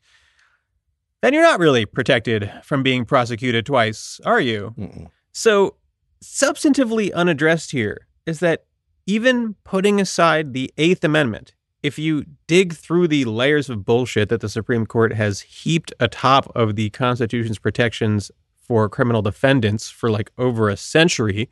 [1.21, 4.73] then you're not really protected from being prosecuted twice, are you?
[4.77, 5.09] Mm-mm.
[5.31, 5.75] So,
[6.23, 8.65] substantively unaddressed here is that
[9.05, 11.54] even putting aside the Eighth Amendment,
[11.85, 16.51] if you dig through the layers of bullshit that the Supreme Court has heaped atop
[16.55, 21.47] of the Constitution's protections for criminal defendants for like over a century,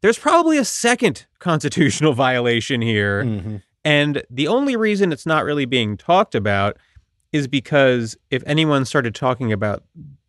[0.00, 3.24] there's probably a second constitutional violation here.
[3.24, 3.62] Mhm.
[3.84, 6.76] And the only reason it's not really being talked about
[7.32, 9.84] is because if anyone started talking about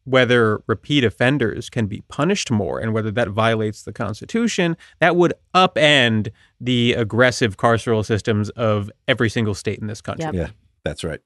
[0.06, 5.34] whether repeat offenders can be punished more and whether that violates the Constitution, that would
[5.56, 10.26] upend the aggressive carceral systems of every single state in this country.
[10.26, 10.34] Yep.
[10.36, 10.50] Yeah,
[10.84, 11.22] that's right.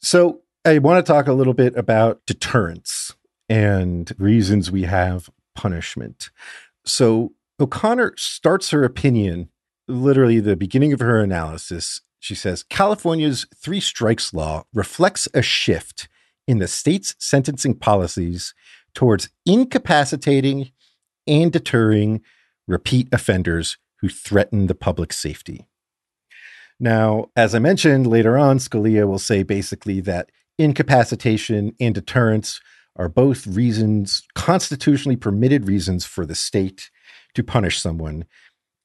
[0.00, 3.14] So I want to talk a little bit about deterrence
[3.48, 6.30] and reasons we have punishment.
[6.84, 9.48] So O'Connor starts her opinion,
[9.86, 12.00] literally the beginning of her analysis.
[12.18, 16.08] She says California's three strikes law reflects a shift
[16.52, 18.52] in the state's sentencing policies
[18.94, 20.70] towards incapacitating
[21.26, 22.20] and deterring
[22.68, 25.66] repeat offenders who threaten the public safety.
[26.78, 32.60] Now, as I mentioned later on, Scalia will say basically that incapacitation and deterrence
[32.96, 36.90] are both reasons, constitutionally permitted reasons for the state
[37.32, 38.26] to punish someone,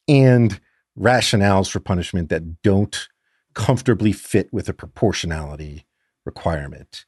[0.08, 0.62] and
[0.98, 3.10] rationales for punishment that don't
[3.54, 5.86] comfortably fit with a proportionality
[6.26, 7.04] requirement.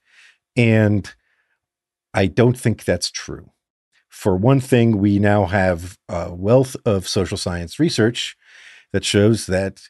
[0.60, 1.14] And
[2.14, 3.52] I don't think that's true.
[4.10, 8.36] For one thing, we now have a wealth of social science research
[8.92, 9.84] that shows that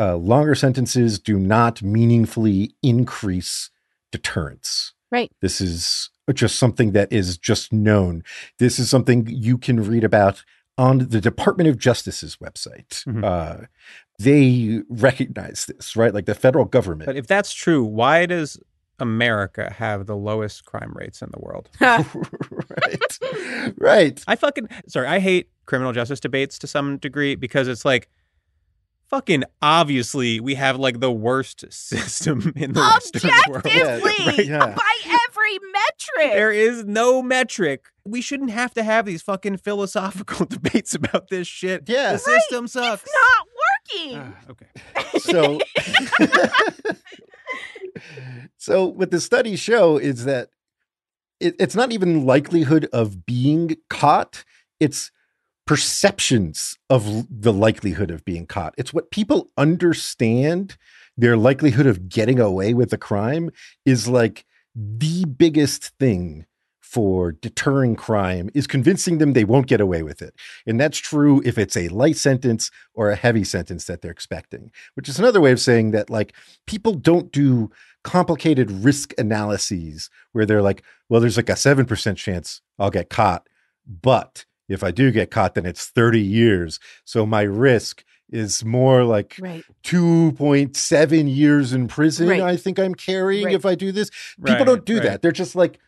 [0.00, 3.70] uh, longer sentences do not meaningfully increase
[4.10, 4.94] deterrence.
[5.12, 5.30] Right.
[5.40, 8.22] This is just something that is just known.
[8.58, 10.44] This is something you can read about
[10.76, 13.04] on the Department of Justice's website.
[13.04, 13.24] Mhm.
[13.24, 13.66] Uh,
[14.18, 16.14] they recognize this, right?
[16.14, 17.06] Like the federal government.
[17.06, 18.58] But if that's true, why does
[18.98, 21.68] America have the lowest crime rates in the world?
[21.80, 23.18] right.
[23.78, 24.24] right.
[24.26, 28.08] I fucking sorry, I hate criminal justice debates to some degree because it's like
[29.08, 33.66] fucking obviously we have like the worst system in the Western world.
[33.66, 34.74] Objectively, Yeah.
[34.74, 36.32] by every metric.
[36.36, 37.86] There is no metric.
[38.04, 41.84] We shouldn't have to have these fucking philosophical debates about this shit.
[41.88, 42.12] Yeah.
[42.12, 43.02] The system sucks.
[43.04, 43.46] it's not
[44.14, 44.18] working.
[44.18, 44.66] Ah, okay.
[45.18, 45.58] So,
[48.56, 50.50] so what the studies show is that
[51.40, 54.44] it, it's not even likelihood of being caught;
[54.80, 55.10] it's
[55.66, 58.74] perceptions of the likelihood of being caught.
[58.78, 60.76] It's what people understand
[61.16, 63.50] their likelihood of getting away with a crime
[63.84, 66.46] is like the biggest thing
[66.80, 70.34] for deterring crime is convincing them they won't get away with it.
[70.66, 74.72] And that's true if it's a light sentence or a heavy sentence that they're expecting,
[74.94, 76.32] which is another way of saying that like
[76.66, 77.70] people don't do
[78.04, 83.46] complicated risk analyses where they're like, well, there's like a 7% chance I'll get caught.
[83.86, 86.78] But if I do get caught, then it's 30 years.
[87.04, 89.64] So my risk is more like Right.
[89.84, 92.40] 2.7 years in prison, Right.
[92.42, 93.54] I think I'm carrying Right.
[93.54, 94.10] if I do this.
[94.36, 95.02] People Right, don't do right.
[95.04, 95.22] that.
[95.22, 95.78] They're just like,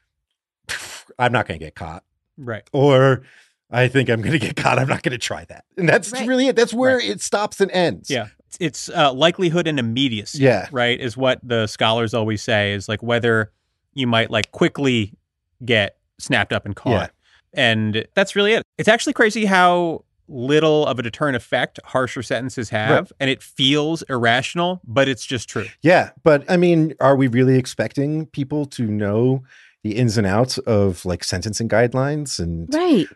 [1.18, 2.04] I'm not going to get caught.
[2.38, 2.62] Right.
[2.72, 3.22] Or
[3.70, 4.78] I think I'm going to get caught.
[4.78, 5.64] I'm not going to try that.
[5.76, 6.26] And that's Right.
[6.26, 6.56] really it.
[6.56, 7.08] That's where Right.
[7.10, 8.08] it stops and ends.
[8.10, 8.28] Yeah.
[8.58, 10.38] It's uh, likelihood and immediacy.
[10.42, 10.68] Yeah.
[10.72, 10.98] Right.
[10.98, 13.52] Is what the scholars always say is like whether
[13.94, 15.14] you might like quickly
[15.64, 16.92] get snapped up and caught.
[16.92, 17.08] Yeah.
[17.52, 18.62] And that's really it.
[18.78, 23.12] It's actually crazy how little of a deterrent effect harsher sentences have.
[23.18, 25.66] And it feels irrational, but it's just true.
[25.82, 26.10] Yeah.
[26.22, 29.42] But I mean, are we really expecting people to know
[29.82, 33.06] the ins and outs of like sentencing guidelines and Right.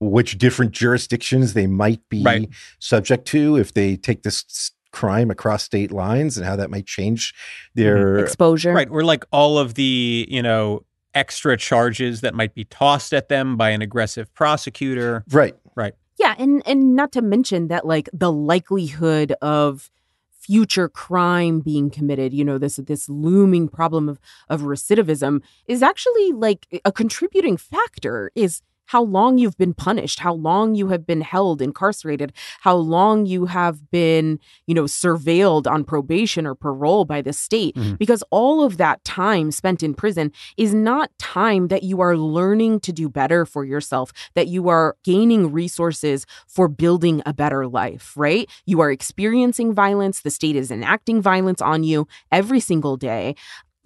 [0.00, 2.48] Which different jurisdictions they might be Right.
[2.78, 7.34] subject to if they take this crime across state lines and how that might change
[7.74, 8.24] their mm-hmm.
[8.24, 8.72] Exposure.
[8.72, 8.88] Right.
[8.90, 10.84] Or like all of the, you know,
[11.14, 15.24] extra charges that might be tossed at them by an aggressive prosecutor.
[15.30, 15.54] Right.
[15.74, 15.94] Right.
[16.18, 19.90] Yeah, and and not to mention that like the likelihood of
[20.30, 24.18] future crime being committed, you know, this this looming problem of
[24.48, 30.34] of recidivism is actually like a contributing factor is how long you've been punished, how
[30.34, 35.84] long you have been held incarcerated, how long you have been, you know, surveilled on
[35.84, 37.98] probation or parole by the state Mhm.
[37.98, 42.80] because all of that time spent in prison is not time that you are learning
[42.80, 48.12] to do better for yourself, that you are gaining resources for building a better life,
[48.16, 48.48] right?
[48.66, 50.20] You are experiencing violence.
[50.20, 53.34] The state is enacting violence on you every single day.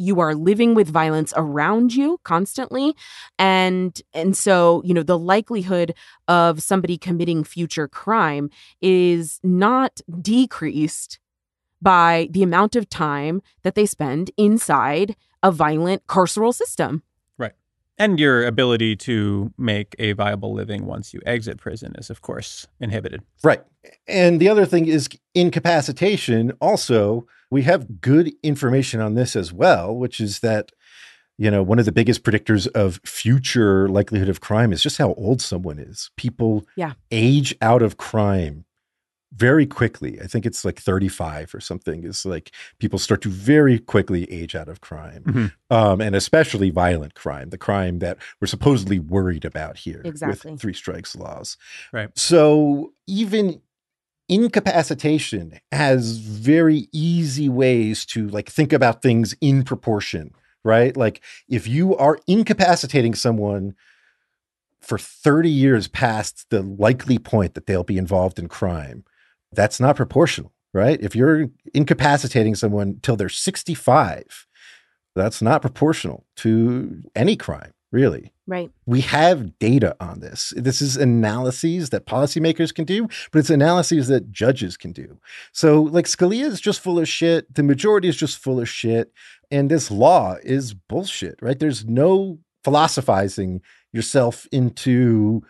[0.03, 2.97] You are living with violence around you constantly.
[3.39, 5.95] And and so, you know, the likelihood
[6.27, 8.51] of somebody committing future crime
[8.81, 11.21] is not decreased
[11.81, 17.03] by the amount of time that they spend inside a violent carceral system.
[17.99, 22.67] And your ability to make a viable living once you exit prison is, of course,
[22.81, 23.23] inhibited.
[23.45, 23.63] Right.
[24.09, 26.53] And the other thing is incapacitation.
[26.61, 30.73] Also, we have good information on this as well, which is that,
[31.39, 35.13] you know, one of the biggest predictors of future likelihood of crime is just how
[35.15, 36.11] old someone is.
[36.17, 36.95] People Yeah.
[37.11, 38.65] age out of crime
[39.35, 40.21] very quickly.
[40.21, 44.55] I think it's like 35 or something is like people start to very quickly age
[44.55, 45.23] out of crime.
[45.25, 45.53] Mhm.
[45.71, 50.53] Um, and especially violent crime, the crime that we're supposedly worried about here Exactly.
[50.53, 51.57] with three strikes laws.
[51.93, 52.11] Right.
[52.17, 53.63] So even
[54.29, 60.33] incapacitation has very easy ways to like think about things in proportion,
[60.65, 60.97] right?
[60.97, 63.75] Like if you are incapacitating someone
[64.81, 69.05] for 30 years past the likely point that they'll be involved in crime,
[69.53, 71.01] that's not proportional, right?
[71.01, 74.47] If you're incapacitating someone till they're 65,
[75.15, 78.71] that's not proportional to any crime, really Right.
[78.87, 80.53] we have data on this.
[80.57, 85.19] This is analyses that policymakers can do, but it's analyses that judges can do.
[85.53, 87.55] So, like, Scalia is just full of shit.
[87.55, 89.13] The majority is just full of shit.
[89.51, 91.59] And this law is bullshit, right?
[91.59, 93.61] There's no philosophizing
[93.93, 95.43] yourself into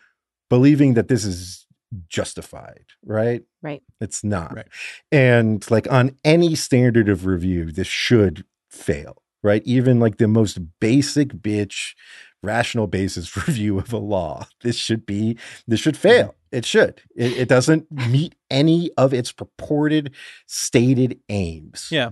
[0.50, 1.61] believing that this is
[2.08, 3.42] justified, right?
[3.62, 3.82] Right.
[4.00, 4.54] It's not.
[4.54, 4.68] Right.
[5.10, 9.62] And, like, on any standard of review, this should fail, right?
[9.64, 11.94] Even like the most basic bitch
[12.42, 14.46] rational basis review of a law.
[14.62, 16.08] This should be, this should mm-hmm.
[16.08, 16.34] fail.
[16.50, 17.00] It should.
[17.16, 20.14] It, it doesn't meet any of its purported
[20.46, 21.88] stated aims.
[21.90, 22.10] Yeah.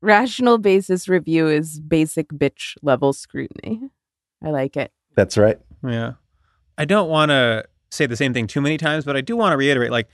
[0.00, 3.90] Rational basis review is basic bitch level scrutiny.
[4.42, 4.92] I like it.
[5.14, 5.58] That's right.
[5.82, 6.12] Yeah.
[6.76, 7.64] I don't want to
[7.94, 10.08] say the same thing too many times, but I do want to reiterate like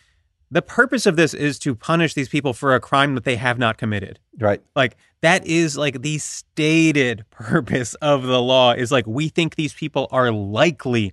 [0.50, 3.58] the purpose of this is to punish these people for a crime that they have
[3.58, 4.18] not committed.
[4.38, 4.60] Right.
[4.74, 9.72] Like that is like the stated purpose of the law is like we think these
[9.74, 11.12] people are likely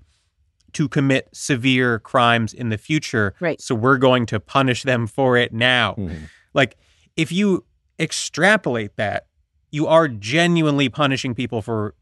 [0.74, 3.34] to commit severe crimes in the future.
[3.40, 3.62] Right.
[3.62, 5.94] So we're going to punish them for it now.
[5.98, 6.30] Mhm.
[6.54, 6.76] Like
[7.16, 7.64] if you
[8.00, 9.28] extrapolate that,
[9.72, 11.94] you are genuinely punishing people for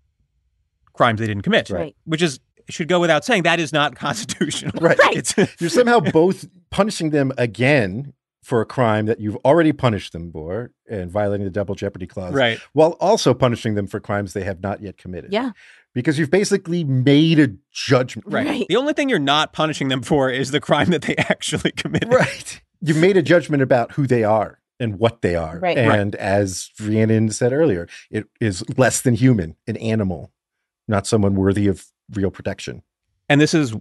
[0.93, 1.69] crimes they didn't commit.
[1.69, 1.95] Right.
[2.05, 2.39] Which is
[2.69, 4.73] should go without saying that is not constitutional.
[4.79, 4.97] Right.
[4.99, 5.17] Right.
[5.17, 8.13] It's You're somehow both punishing them again
[8.43, 12.33] for a crime that you've already punished them for and violating the double jeopardy clause.
[12.33, 12.59] right.
[12.73, 15.33] While also punishing them for crimes they have not yet committed.
[15.33, 15.51] Yeah.
[15.95, 18.27] Because you've basically made a judgment.
[18.31, 18.45] Right.
[18.45, 18.65] Right.
[18.67, 22.13] The only thing you're not punishing them for is the crime that they actually committed.
[22.13, 22.61] Right.
[22.81, 25.57] You've made a judgment about who they are and what they are.
[25.57, 25.77] Right.
[25.77, 30.31] And as Rhiannon said earlier, it is less than human, an animal,
[30.87, 32.81] not someone worthy of real protection.
[33.27, 33.73] And this is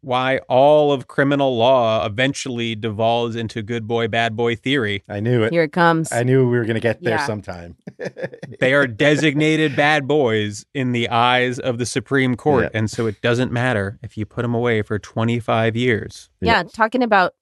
[0.00, 5.04] why all of criminal law eventually devolves into good boy, bad boy theory.
[5.08, 5.52] I knew it.
[5.52, 6.10] Here it comes.
[6.10, 7.26] I knew we were going to get there Yeah.
[7.26, 7.76] sometime.
[8.60, 12.70] They are designated bad boys in the eyes of the Supreme Court.
[12.72, 12.78] Yeah.
[12.78, 16.28] And so it doesn't matter if you put them away for 25 years.
[16.40, 17.34] yeah, talking about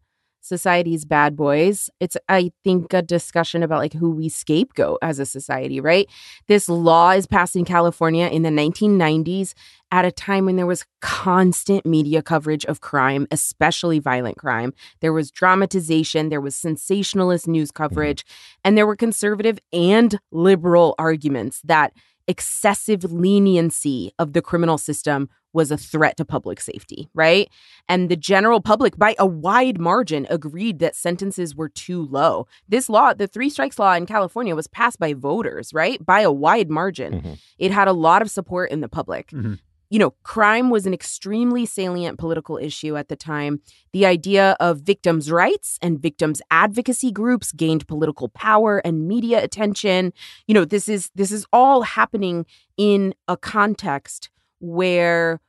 [0.42, 5.26] society's bad boys it's i think a discussion about like who we scapegoat as a
[5.26, 6.08] society right
[6.46, 9.54] this law is passed in california in the 1990s
[9.92, 15.12] at a time when there was constant media coverage of crime especially violent crime there
[15.12, 18.24] was dramatization there was sensationalist news coverage
[18.64, 21.92] and there were conservative and liberal arguments that
[22.28, 27.48] excessive leniency of the criminal system was a threat to public safety, right?
[27.88, 32.46] And the general public, by a wide margin, agreed that sentences were too low.
[32.68, 36.04] This law, the three strikes law in California, was passed by voters, right?
[36.04, 37.22] By a wide margin.
[37.22, 37.38] Mhm.
[37.58, 39.28] It had a lot of support in the public.
[39.30, 39.58] Mhm.
[39.88, 43.60] You know, crime was an extremely salient political issue at the time.
[43.92, 50.12] The idea of victims' rights and victims' advocacy groups gained political power and media attention.
[50.46, 55.40] You know, this is this is all happening in a context where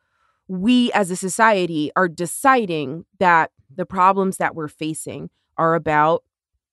[0.47, 6.23] we as a society are deciding that the problems that we're facing are about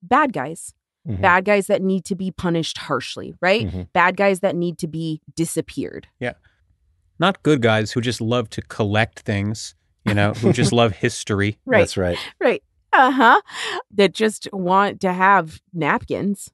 [0.03, 0.75] bad guys,
[1.09, 1.21] Mhm.
[1.23, 3.67] bad guys that need to be punished harshly, right?
[3.67, 3.93] Mhm.
[3.93, 6.07] Bad guys that need to be disappeared.
[7.19, 11.59] Not good guys who just love to collect things, you know, who just love history.
[11.65, 11.81] Right.
[11.81, 12.19] That's right.
[12.41, 12.63] Right.
[12.93, 13.41] Uh huh.
[13.93, 16.51] That just want to have napkins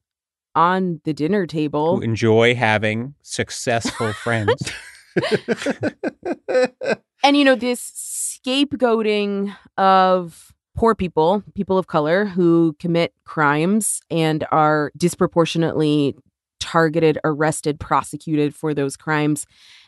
[0.54, 2.00] on the dinner Who table.
[2.00, 4.62] enjoy having successful friends.
[7.22, 14.46] And, you know, this scapegoating of poor people, people of color who commit crimes and
[14.50, 16.16] are disproportionately
[16.60, 19.46] targeted, arrested, prosecuted for those crimes,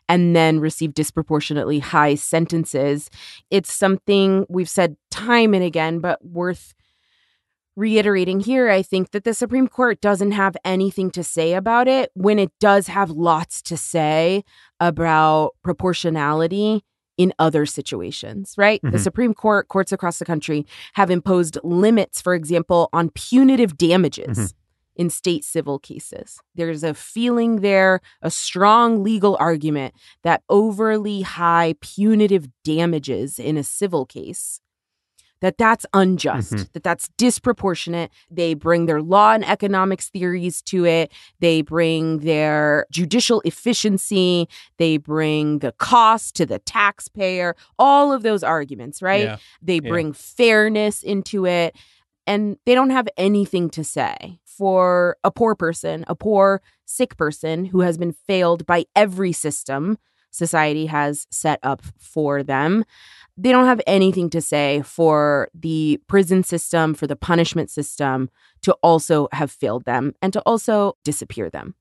[0.08, 3.10] and then receive disproportionately high sentences.
[3.50, 6.74] It's something we've said time and again, but worth
[7.74, 8.68] reiterating here.
[8.68, 12.52] I think that the Supreme Court doesn't have anything to say about it when it
[12.60, 14.44] does have lots to say
[14.78, 16.84] about proportionality
[17.16, 18.80] in other situations, right?
[18.82, 19.00] The Mhm.
[19.00, 24.52] Supreme Court, courts across the country have imposed limits, for example, on punitive damages Mhm.
[24.96, 26.38] In state civil cases.
[26.54, 33.62] There's a feeling there, a strong legal argument that overly high punitive damages in a
[33.64, 34.60] civil case
[35.40, 36.72] that that's unjust Mhm.
[36.72, 42.86] that that's disproportionate they bring their law and economics theories to it they bring their
[42.92, 49.36] judicial efficiency they bring the cost to the taxpayer all of those arguments right Yeah.
[49.60, 49.88] they Yeah.
[49.90, 51.74] bring fairness into it
[52.24, 57.64] and they don't have anything to say for a poor person, a poor sick person
[57.66, 59.98] who has been failed by every system
[60.32, 62.84] society has set up for them.
[63.36, 68.30] They don't have anything to say for the prison system, for the punishment system
[68.62, 71.74] to also have failed them and to also disappear them.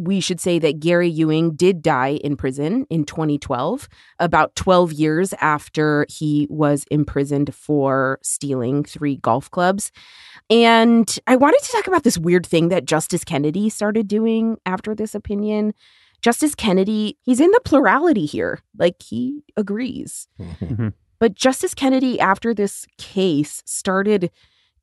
[0.00, 3.86] We should say that Gary Ewing did die in prison in 2012,
[4.18, 9.92] about 12 years after he was imprisoned for stealing three golf clubs.
[10.48, 14.94] And I wanted to talk about this weird thing that Justice Kennedy started doing after
[14.94, 15.74] this opinion.
[16.22, 18.60] Justice Kennedy, he's in the plurality here.
[18.78, 20.28] Like he agrees.
[20.40, 20.64] Mm-hmm.
[20.64, 20.88] Mm-hmm.
[21.18, 24.30] But Justice Kennedy, after this case, started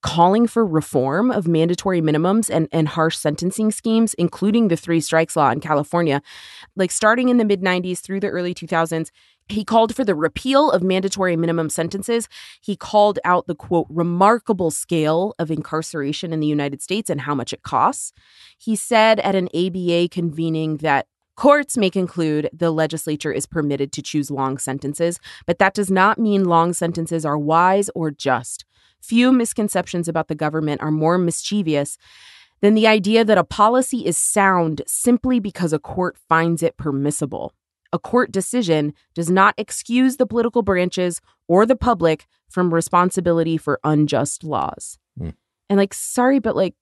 [0.08, 5.36] calling for reform of mandatory minimums and, and harsh sentencing schemes, including the three strikes
[5.36, 6.22] law in California.
[6.78, 9.10] Like starting in the mid 90s through the early 2000s,
[9.50, 12.30] he called for the repeal of mandatory minimum sentences.
[12.62, 17.36] He called out the quote, remarkable scale of incarceration in the United States and how
[17.36, 18.14] much it costs.
[18.58, 24.02] He said at an ABA convening that Courts may conclude the legislature is permitted to
[24.02, 28.66] choose long sentences, but that does not mean long sentences are wise or just.
[29.02, 31.98] Few misconceptions about the government are more mischievous
[32.62, 37.54] than the idea that a policy is sound simply because a court finds it permissible.
[37.94, 43.80] A court decision does not excuse the political branches or the public from responsibility for
[43.84, 44.98] unjust laws.
[45.20, 45.34] Mm.
[45.70, 46.76] And like, sorry, but like,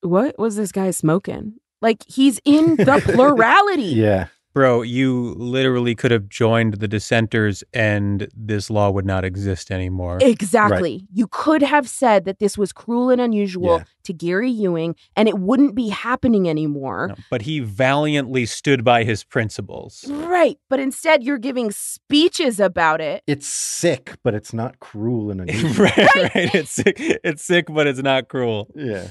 [0.00, 1.54] what was this guy smoking?
[1.80, 3.84] Like, he's in the plurality.
[3.84, 4.26] Yeah.
[4.54, 10.18] Bro, you literally could have joined the dissenters and this law would not exist anymore.
[10.20, 11.06] Exactly.
[11.12, 13.84] You could have said that this was cruel and unusual Yeah.
[14.08, 17.08] To Gary Ewing and it wouldn't be happening anymore.
[17.10, 20.04] No, but he valiantly stood by his principles.
[20.08, 20.58] Right.
[20.68, 23.22] But instead, you're giving speeches about it.
[23.26, 25.84] It's sick, but it's not cruel and unusual.
[25.86, 26.54] right, right.
[26.54, 26.96] It's sick.
[26.98, 28.68] It's sick, but it's not cruel.
[28.74, 29.08] Yeah.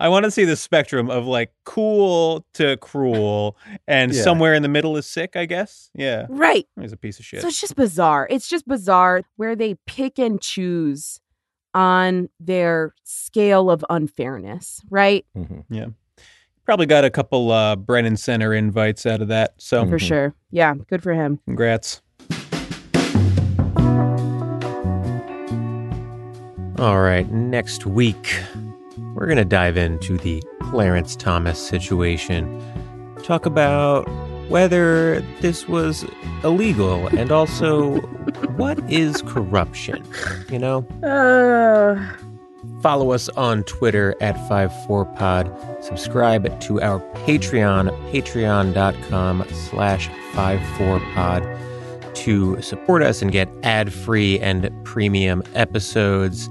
[0.00, 4.22] I want to see the spectrum of like cool to cruel, and Yeah.
[4.22, 5.36] somewhere in the middle is sick.
[5.36, 5.90] I guess.
[5.94, 6.66] Yeah, Right.
[6.80, 7.42] he's a piece of shit.
[7.42, 8.26] So it's just bizarre.
[8.30, 11.20] It's just bizarre where they pick and choose
[11.78, 15.24] on their scale of unfairness, right?
[15.36, 15.94] Mhm.
[16.64, 19.54] Probably got a couple uh, Brennan Center invites out of that.
[19.58, 20.00] So For Mhm.
[20.00, 20.34] sure.
[20.50, 20.74] Yeah.
[20.90, 21.38] Good for him.
[21.46, 22.02] Congrats.
[26.78, 28.40] All right, next week,
[29.14, 32.60] we're going to dive into the Clarence Thomas situation.
[33.24, 34.06] Talk about
[34.48, 36.04] whether this was
[36.44, 37.96] illegal and also
[38.56, 40.04] what is corruption,
[40.50, 40.86] you know?
[41.02, 42.00] Uh,
[42.82, 45.82] Follow us on Twitter at 54pod.
[45.82, 55.42] Subscribe to our Patreon, patreon.com slash 54pod to support us and get ad-free and premium
[55.54, 56.48] episodes.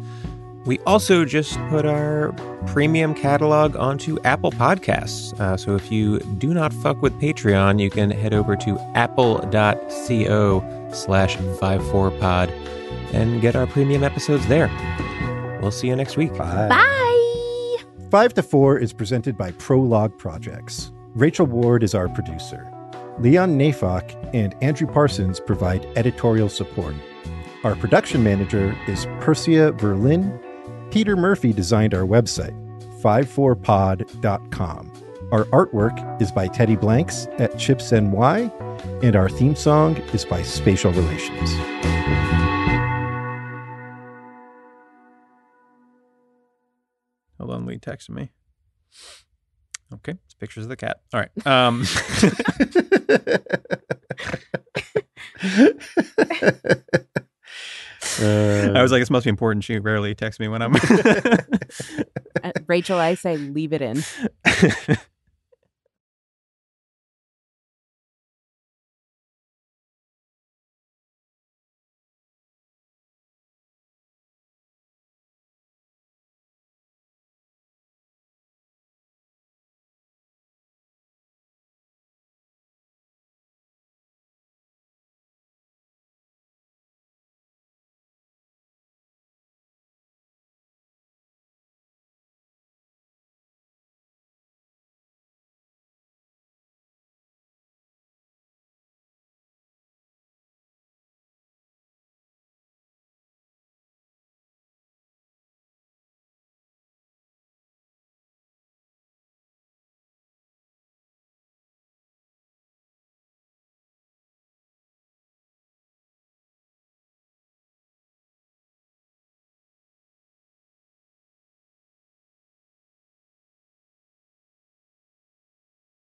[0.67, 2.33] We also just put our
[2.65, 5.33] premium catalog onto Apple Podcasts.
[5.39, 9.49] Uh, so if you do not fuck with Patreon, you can head over to apple.co
[10.91, 12.51] slash 54pod
[13.13, 14.67] and get our premium episodes there.
[15.61, 16.35] We'll see you next week.
[16.37, 16.67] Bye.
[16.67, 17.77] bye.
[18.11, 20.91] Five to Four is presented by Prologue Projects.
[21.15, 22.69] Rachel Ward is our producer.
[23.19, 26.93] Leon Neyfakh and Andrew Parsons provide editorial support.
[27.63, 30.43] Our production manager is Percia Verlin.
[30.97, 32.55] Peter Murphy designed our website,
[33.03, 34.91] 54pod.com.
[35.31, 38.51] Our artwork is by Teddy Blanks at Chips NY,
[39.03, 41.53] and our theme song is by Spatial Relations.
[47.37, 48.31] Hold on, Lee texted me.
[49.93, 51.01] Okay, it's pictures of the cat.
[51.13, 51.29] All right.
[51.45, 51.85] Um,
[58.79, 59.63] I was like, this must be important.
[59.63, 60.75] She rarely texts me when I'm.
[62.43, 64.03] Uh, Rachel, I say leave it in.